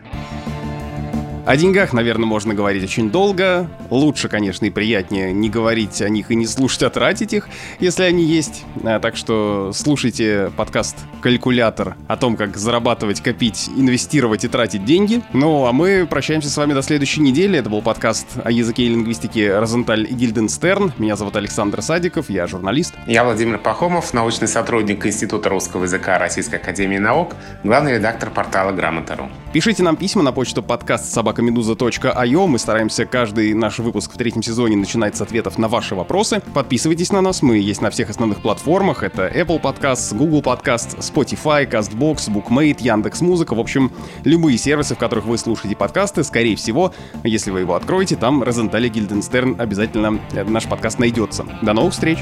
О 1.45 1.57
деньгах, 1.57 1.91
наверное, 1.91 2.25
можно 2.25 2.53
говорить 2.53 2.85
очень 2.85 3.11
долго. 3.11 3.69
Лучше, 3.89 4.29
конечно, 4.29 4.65
и 4.65 4.69
приятнее 4.69 5.33
не 5.33 5.49
говорить 5.49 6.01
о 6.01 6.07
них 6.07 6.31
и 6.31 6.35
не 6.35 6.47
слушать, 6.47 6.83
а 6.83 6.89
тратить 6.89 7.33
их, 7.33 7.49
если 7.81 8.03
они 8.03 8.23
есть. 8.23 8.63
А, 8.81 9.01
так 9.01 9.17
что 9.17 9.71
слушайте 9.73 10.53
подкаст 10.55 10.95
«Калькулятор» 11.21 11.97
о 12.07 12.15
том, 12.15 12.37
как 12.37 12.55
зарабатывать, 12.55 13.19
копить, 13.19 13.69
инвестировать 13.75 14.45
и 14.45 14.47
тратить 14.47 14.85
деньги. 14.85 15.21
Ну, 15.33 15.65
а 15.65 15.73
мы 15.73 16.07
прощаемся 16.09 16.49
с 16.49 16.55
вами 16.55 16.71
до 16.71 16.81
следующей 16.81 17.19
недели. 17.19 17.59
Это 17.59 17.69
был 17.69 17.81
подкаст 17.81 18.25
о 18.41 18.49
языке 18.49 18.83
и 18.83 18.87
лингвистике 18.87 19.59
«Розенталь 19.59 20.07
и 20.09 20.13
Гильденстерн». 20.13 20.93
Меня 20.97 21.17
зовут 21.17 21.35
Александр 21.35 21.81
Садиков, 21.81 22.29
я 22.29 22.47
журналист. 22.47 22.93
Я 23.05 23.25
Владимир 23.25 23.57
Пахомов, 23.57 24.13
научный 24.13 24.47
сотрудник 24.47 25.05
Института 25.05 25.49
русского 25.49 25.83
языка 25.83 26.17
Российской 26.19 26.55
Академии 26.55 26.99
Наук, 26.99 27.35
главный 27.65 27.95
редактор 27.95 28.29
портала 28.29 28.71
«Грамота.ру». 28.71 29.27
Пишите 29.51 29.83
нам 29.83 29.97
письма 29.97 30.23
на 30.23 30.31
почту 30.31 30.63
подкаст 30.63 31.11
собака 31.11 31.32
собакамедуза.io. 31.33 32.47
Мы 32.47 32.59
стараемся 32.59 33.05
каждый 33.05 33.53
наш 33.53 33.79
выпуск 33.79 34.13
в 34.13 34.17
третьем 34.17 34.43
сезоне 34.43 34.75
начинать 34.77 35.17
с 35.17 35.21
ответов 35.21 35.57
на 35.57 35.67
ваши 35.67 35.95
вопросы. 35.95 36.41
Подписывайтесь 36.53 37.11
на 37.11 37.21
нас, 37.21 37.41
мы 37.41 37.57
есть 37.57 37.81
на 37.81 37.89
всех 37.89 38.09
основных 38.09 38.41
платформах. 38.41 39.03
Это 39.03 39.27
Apple 39.27 39.61
Podcasts, 39.61 40.15
Google 40.15 40.41
Podcasts, 40.41 40.97
Spotify, 40.99 41.69
CastBox, 41.69 42.29
BookMate, 42.29 42.81
Яндекс.Музыка. 42.81 43.55
В 43.55 43.59
общем, 43.59 43.91
любые 44.23 44.57
сервисы, 44.57 44.95
в 44.95 44.99
которых 44.99 45.25
вы 45.25 45.37
слушаете 45.37 45.75
подкасты, 45.75 46.23
скорее 46.23 46.55
всего, 46.55 46.93
если 47.23 47.51
вы 47.51 47.61
его 47.61 47.75
откроете, 47.75 48.15
там 48.15 48.43
Розентали 48.43 48.89
Гильденстерн 48.89 49.59
обязательно 49.59 50.19
э, 50.33 50.43
наш 50.43 50.65
подкаст 50.65 50.99
найдется. 50.99 51.45
До 51.61 51.73
новых 51.73 51.93
встреч! 51.93 52.19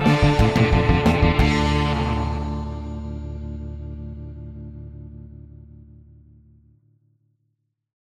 Thank 0.00 0.27